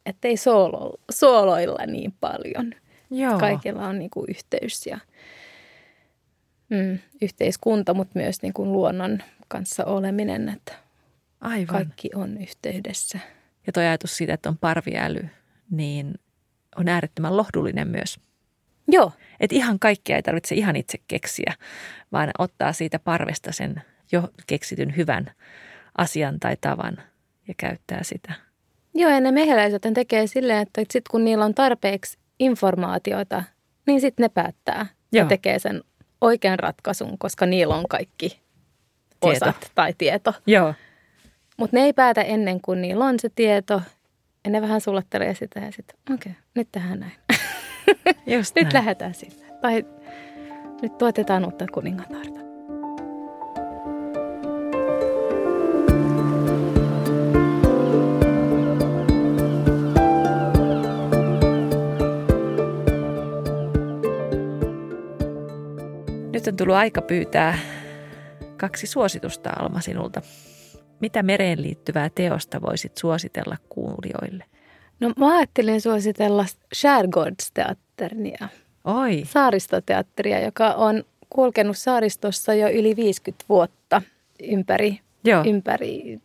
ettei 0.06 0.38
soolo, 0.38 1.00
sooloilla 1.12 1.86
niin 1.86 2.14
paljon. 2.20 2.74
joo. 3.12 3.40
Kaikilla 3.40 3.88
on 3.88 4.00
niin 4.00 4.10
kuin 4.10 4.26
yhteys 4.30 4.86
ja 4.86 5.00
mm, 6.70 7.00
yhteiskunta, 7.22 7.94
mutta 7.94 8.20
myös 8.20 8.42
niin 8.42 8.54
kuin 8.54 8.72
luonnon 8.72 9.20
kanssa 9.48 9.86
oleminen, 9.86 10.50
että 10.50 10.74
Aivan. 11.42 11.68
kaikki 11.68 12.10
on 12.16 12.42
yhteydessä. 12.42 13.20
Ja 13.68 13.74
tuo 13.74 13.84
ajatus 13.84 14.18
siitä, 14.18 14.34
että 14.34 14.50
on 14.50 14.58
parviäly, 14.58 15.30
niin 15.72 16.14
on 16.76 16.88
äärettömän 16.88 17.38
lohdullinen 17.38 17.88
myös. 17.88 18.20
Joo, 18.92 19.12
Että 19.40 19.56
ihan 19.56 19.80
kaikkea 19.80 20.16
ei 20.16 20.24
tarvitse 20.24 20.56
ihan 20.56 20.76
itse 20.76 20.98
keksiä, 21.08 21.54
vaan 22.12 22.32
ottaa 22.40 22.74
siitä 22.74 23.00
parvesta 23.00 23.52
sen 23.52 23.82
jo 24.12 24.30
keksityn 24.48 24.96
hyvän 24.98 25.32
asian 25.98 26.40
tai 26.40 26.58
tavan 26.62 26.98
ja 27.48 27.54
käyttää 27.58 28.04
sitä. 28.04 28.34
Joo, 28.94 29.12
ja 29.12 29.20
ne 29.20 29.32
mehiläiset 29.32 29.82
tekee 29.94 30.28
silleen, 30.28 30.60
että 30.60 30.82
sit 30.90 31.08
kun 31.08 31.26
niillä 31.26 31.46
on 31.46 31.56
tarpeeksi 31.56 32.18
informaatiota, 32.40 33.44
niin 33.88 34.02
sitten 34.02 34.24
ne 34.24 34.30
päättää 34.30 34.86
Joo. 35.12 35.24
ja 35.24 35.26
tekee 35.26 35.60
sen 35.60 35.82
oikean 36.22 36.60
ratkaisun, 36.60 37.18
koska 37.18 37.46
niillä 37.46 37.76
on 37.76 37.88
kaikki 37.90 38.42
Tieto. 39.20 39.46
osat 39.46 39.72
tai 39.76 39.94
tieto. 39.98 40.34
Joo. 40.48 40.74
Mutta 41.58 41.78
ne 41.78 41.84
ei 41.84 41.94
päätä 41.94 42.22
ennen 42.22 42.62
kuin 42.62 42.82
niillä 42.82 43.06
on 43.06 43.20
se 43.20 43.30
tieto. 43.36 43.82
Ja 44.46 44.52
ne 44.52 44.62
vähän 44.62 44.82
sulattelee 44.82 45.36
sitä 45.36 45.60
ja 45.60 45.72
sitten, 45.72 45.96
okei, 46.14 46.32
okay, 46.32 46.44
nyt 46.56 46.68
tehdään 46.72 47.00
näin. 47.00 47.12
Just 48.36 48.56
nyt 48.56 48.64
näin. 48.64 48.74
lähdetään 48.74 49.14
sinne. 49.14 49.46
Tai 49.62 49.86
nyt 50.82 50.98
tuotetaan 50.98 51.46
uutta 51.46 51.66
kuningatarta. 51.74 52.42
Nyt 66.34 66.48
on 66.48 66.58
tullut 66.58 66.76
aika 66.76 67.02
pyytää 67.02 67.58
kaksi 68.58 68.88
suositusta 68.88 69.50
Alma 69.60 69.82
sinulta. 69.82 70.22
Mitä 71.00 71.24
mereen 71.24 71.62
liittyvää 71.62 72.10
teosta 72.16 72.62
voisit 72.62 72.98
suositella 72.98 73.58
kuulijoille? 73.70 74.46
No 75.02 75.12
mä 75.18 75.38
ajattelin 75.38 75.82
suositella 75.82 76.46
Skärgårdsteatternia, 76.74 78.48
Oi, 78.84 79.22
saaristoteatteria, 79.26 80.40
joka 80.40 80.74
on 80.74 81.04
kulkenut 81.30 81.78
saaristossa 81.78 82.54
jo 82.54 82.70
yli 82.70 82.96
50 82.96 83.46
vuotta 83.50 84.02
ympäri, 84.44 85.00
joo, 85.24 85.44
ympäri 85.48 86.20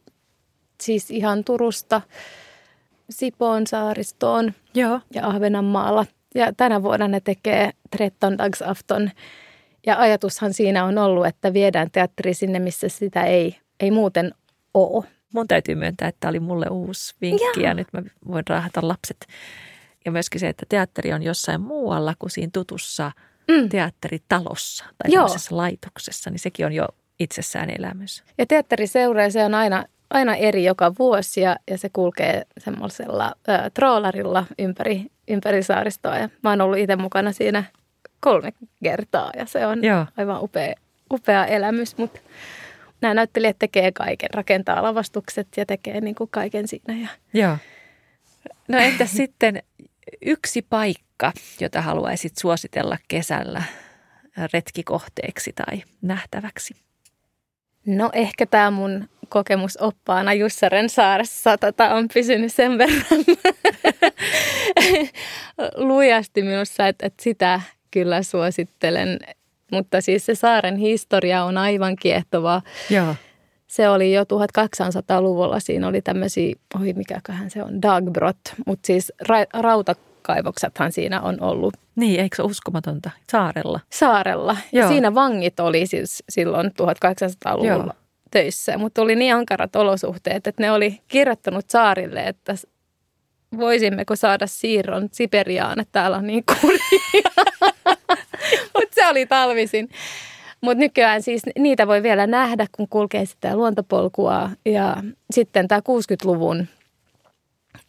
siis 0.80 1.10
ihan 1.10 1.44
Turusta 1.44 2.00
Sipoon 3.10 3.66
saaristoon 3.66 4.52
joo, 4.74 5.00
ja 5.14 5.26
Ahvenanmaalla. 5.26 6.06
Ja 6.34 6.52
tänä 6.56 6.82
vuonna 6.82 7.08
ne 7.08 7.20
tekee 7.20 7.70
Trettondagsafton. 7.90 9.10
Ja 9.86 9.98
ajatushan 9.98 10.52
siinä 10.52 10.84
on 10.84 10.98
ollut, 10.98 11.26
että 11.26 11.52
viedään 11.52 11.90
teatteri 11.90 12.34
sinne, 12.34 12.58
missä 12.58 12.88
sitä 12.88 13.24
ei, 13.24 13.56
ei 13.80 13.90
muuten 13.90 14.34
ole. 14.74 15.04
Mun 15.36 15.48
täytyy 15.48 15.74
myöntää, 15.74 16.08
että 16.08 16.20
tämä 16.20 16.28
oli 16.30 16.40
mulle 16.40 16.66
uusi 16.70 17.14
vinkki 17.20 17.62
ja 17.62 17.74
nyt 17.74 17.88
mä 17.92 18.02
voin 18.28 18.44
raahata 18.48 18.88
lapset. 18.88 19.26
Ja 20.04 20.12
myöskin 20.12 20.40
se, 20.40 20.48
että 20.48 20.66
teatteri 20.68 21.12
on 21.12 21.22
jossain 21.22 21.60
muualla 21.60 22.14
kuin 22.18 22.30
siinä 22.30 22.50
tutussa 22.52 23.12
Mm. 23.48 23.68
teatteritalossa 23.68 24.84
tai 24.84 25.12
Joo. 25.12 25.22
sellaisessa 25.28 25.56
laitoksessa, 25.56 26.30
niin 26.30 26.38
sekin 26.38 26.66
on 26.66 26.72
jo 26.72 26.88
itsessään 27.20 27.70
elämys. 27.70 28.24
Ja 28.38 28.46
teatteriseura, 28.46 29.30
se 29.30 29.44
on 29.44 29.54
aina, 29.54 29.84
aina 30.10 30.36
eri 30.36 30.64
joka 30.64 30.92
vuosi 30.98 31.40
ja, 31.40 31.56
ja 31.70 31.78
se 31.78 31.88
kulkee 31.92 32.46
semmoisella 32.58 33.32
ö, 33.48 33.70
troolarilla 33.74 34.46
ympäri, 34.58 35.06
ympäri 35.28 35.62
saaristoa. 35.62 36.18
Ja 36.18 36.28
mä 36.42 36.50
oon 36.50 36.60
ollut 36.60 36.78
itse 36.78 36.96
mukana 36.96 37.32
siinä 37.32 37.64
kolme 38.20 38.52
kertaa 38.82 39.30
ja 39.36 39.46
se 39.46 39.66
on 39.66 39.84
Joo. 39.84 40.06
aivan 40.16 40.42
upea, 40.42 40.74
upea 41.12 41.46
elämys. 41.46 41.98
Mutta 41.98 42.20
nämä 43.00 43.14
näyttelijät 43.14 43.58
tekee 43.58 43.92
kaiken, 43.92 44.28
rakentaa 44.34 44.82
lavastukset 44.82 45.48
ja 45.56 45.66
tekee 45.66 46.00
niin 46.00 46.14
kuin 46.14 46.30
kaiken 46.30 46.68
siinä. 46.68 46.94
Ja 46.94 47.08
Joo. 47.34 47.56
No 48.68 48.78
entäs 48.78 49.12
sitten 49.22 49.62
yksi 50.22 50.62
paikka, 50.62 51.32
jota 51.60 51.82
haluaisit 51.82 52.38
suositella 52.38 52.96
kesällä 53.08 53.62
retkikohteeksi 54.52 55.52
tai 55.52 55.82
nähtäväksi? 56.02 56.74
No 57.86 58.10
ehkä 58.12 58.46
tämä 58.46 58.70
mun 58.70 59.08
kokemus 59.28 59.76
oppaana 59.76 60.32
Jussaren 60.32 60.88
saaressa 60.90 61.58
tota, 61.58 61.94
on 61.94 62.08
pysynyt 62.14 62.52
sen 62.52 62.78
verran 62.78 63.24
lujasti 65.88 66.42
minussa, 66.42 66.88
että, 66.88 67.06
että 67.06 67.22
sitä 67.22 67.60
kyllä 67.90 68.22
suosittelen. 68.22 69.18
Mutta 69.72 70.00
siis 70.00 70.26
se 70.26 70.34
saaren 70.34 70.76
historia 70.76 71.44
on 71.44 71.58
aivan 71.58 71.96
kiehtovaa. 71.96 72.62
Joo. 72.90 73.14
Se 73.66 73.88
oli 73.88 74.12
jo 74.12 74.22
1800-luvulla, 74.22 75.60
siinä 75.60 75.88
oli 75.88 76.02
tämmöisiä, 76.02 76.54
oi 76.80 76.92
mikäköhän 76.92 77.50
se 77.50 77.62
on, 77.62 77.82
dagbrot, 77.82 78.36
mutta 78.66 78.86
siis 78.86 79.12
ra- 79.28 79.60
rautakaivoksethan 79.62 80.92
siinä 80.92 81.20
on 81.20 81.40
ollut 81.40 81.74
Niin, 81.96 82.20
eikö 82.20 82.36
se 82.36 82.42
uskomatonta? 82.42 83.10
Saarella. 83.32 83.80
saarella. 83.92 84.56
Ja 84.72 84.80
Joo. 84.80 84.88
siinä 84.88 85.14
vangit 85.14 85.60
oli 85.60 85.86
siis 85.86 86.22
silloin 86.28 86.66
1800-luvulla 86.66 87.84
Joo. 87.84 87.92
Töissä, 88.30 88.78
mutta 88.78 89.02
oli 89.02 89.14
niin 89.16 89.34
ankarat 89.34 89.76
olosuhteet, 89.76 90.46
että 90.46 90.62
ne 90.62 90.70
oli 90.72 91.00
kirjoittanut 91.08 91.70
saarille, 91.70 92.20
että 92.22 92.54
voisimmeko 93.58 94.16
saada 94.16 94.46
siirron 94.46 95.08
Siperiaan, 95.12 95.80
että 95.80 95.92
täällä 95.92 96.16
on 96.16 96.26
niin 96.26 96.44
kurjaa. 96.60 97.95
mutta 98.74 98.94
se 98.94 99.06
oli 99.06 99.26
talvisin. 99.26 99.88
Mutta 100.60 100.80
nykyään 100.80 101.22
siis 101.22 101.42
niitä 101.58 101.86
voi 101.86 102.02
vielä 102.02 102.26
nähdä, 102.26 102.66
kun 102.72 102.88
kulkee 102.88 103.26
sitä 103.26 103.56
luontopolkua. 103.56 104.50
Ja 104.64 104.96
sitten 105.30 105.68
tämä 105.68 105.80
60-luvun 105.80 106.66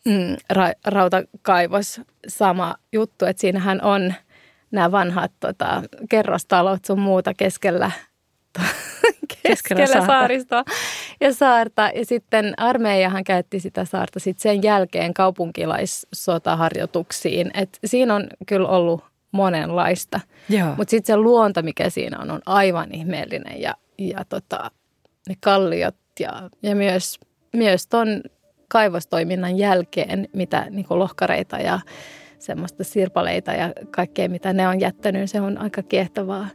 mm, 0.06 0.36
ra- 0.54 0.80
rautakaivos, 0.86 2.02
sama 2.28 2.76
juttu, 2.94 3.26
että 3.26 3.42
siinähän 3.42 3.82
on 3.82 4.14
nämä 4.72 4.92
vanhat 4.92 5.32
tota, 5.40 5.84
kerrostalot 6.10 6.86
sun 6.86 7.00
muuta 7.00 7.34
keskellä, 7.38 7.92
keskellä 9.44 9.88
saarta. 9.88 10.06
saaristoa 10.06 10.64
ja 11.22 11.34
saarta. 11.34 11.92
Ja 11.96 12.06
sitten 12.06 12.54
armeijahan 12.58 13.24
käytti 13.24 13.60
sitä 13.60 13.86
saarta 13.86 14.20
sit 14.20 14.40
sen 14.40 14.64
jälkeen 14.64 15.14
kaupunkilaissotaharjoituksiin. 15.14 17.52
Et 17.54 17.80
siinä 17.86 18.16
on 18.16 18.28
kyllä 18.46 18.68
ollut 18.68 19.04
monenlaista. 19.32 20.20
Mutta 20.78 20.92
sitten 20.92 21.14
se 21.14 21.18
luonto, 21.18 21.62
mikä 21.62 21.90
siinä 21.90 22.20
on, 22.20 22.32
on 22.32 22.42
aivan 22.46 22.94
ihmeellinen 22.94 23.62
ja, 23.62 23.76
ja 23.98 24.26
tota, 24.30 24.72
ne 25.30 25.36
kalliot 25.40 25.96
ja, 26.20 26.50
ja 26.64 26.76
myös, 26.76 27.20
myös 27.54 27.88
ton 27.88 28.22
kaivostoiminnan 28.68 29.58
jälkeen, 29.58 30.28
mitä 30.34 30.68
niin 30.70 30.86
lohkareita 30.90 31.58
ja 31.58 31.80
semmoista 32.40 32.84
sirpaleita 32.84 33.52
ja 33.52 33.74
kaikkea, 33.92 34.30
mitä 34.30 34.54
ne 34.54 34.68
on 34.68 34.80
jättänyt, 34.80 35.30
se 35.30 35.42
on 35.42 35.58
aika 35.58 35.84
kiehtovaa. 35.84 36.48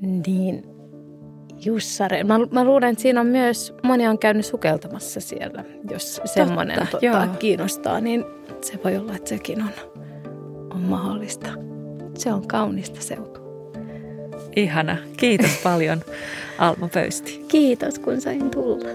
Niin 0.00 0.64
Jussare. 1.64 2.24
Mä, 2.24 2.38
mä 2.50 2.64
luulen, 2.64 2.90
että 2.90 3.02
siinä 3.02 3.20
on 3.20 3.26
myös, 3.26 3.74
moni 3.82 4.08
on 4.08 4.18
käynyt 4.18 4.46
sukeltamassa 4.46 5.20
siellä, 5.20 5.64
jos 5.90 6.20
semmoinen 6.24 6.76
joo. 7.02 7.14
tota, 7.20 7.28
kiinnostaa, 7.38 8.00
niin 8.00 8.24
se 8.60 8.80
voi 8.84 8.96
olla, 8.96 9.16
että 9.16 9.28
sekin 9.28 9.62
on, 9.62 9.70
on 10.74 10.80
mahdollista. 10.80 11.48
Se 12.18 12.32
on 12.32 12.48
kaunista 12.48 13.00
seutua. 13.00 13.42
Ihana. 14.56 14.96
Kiitos 15.16 15.50
paljon 15.64 16.00
Alma 16.58 16.88
Pöysti. 16.88 17.44
Kiitos, 17.48 17.98
kun 17.98 18.20
sain 18.20 18.50
tulla. 18.50 18.88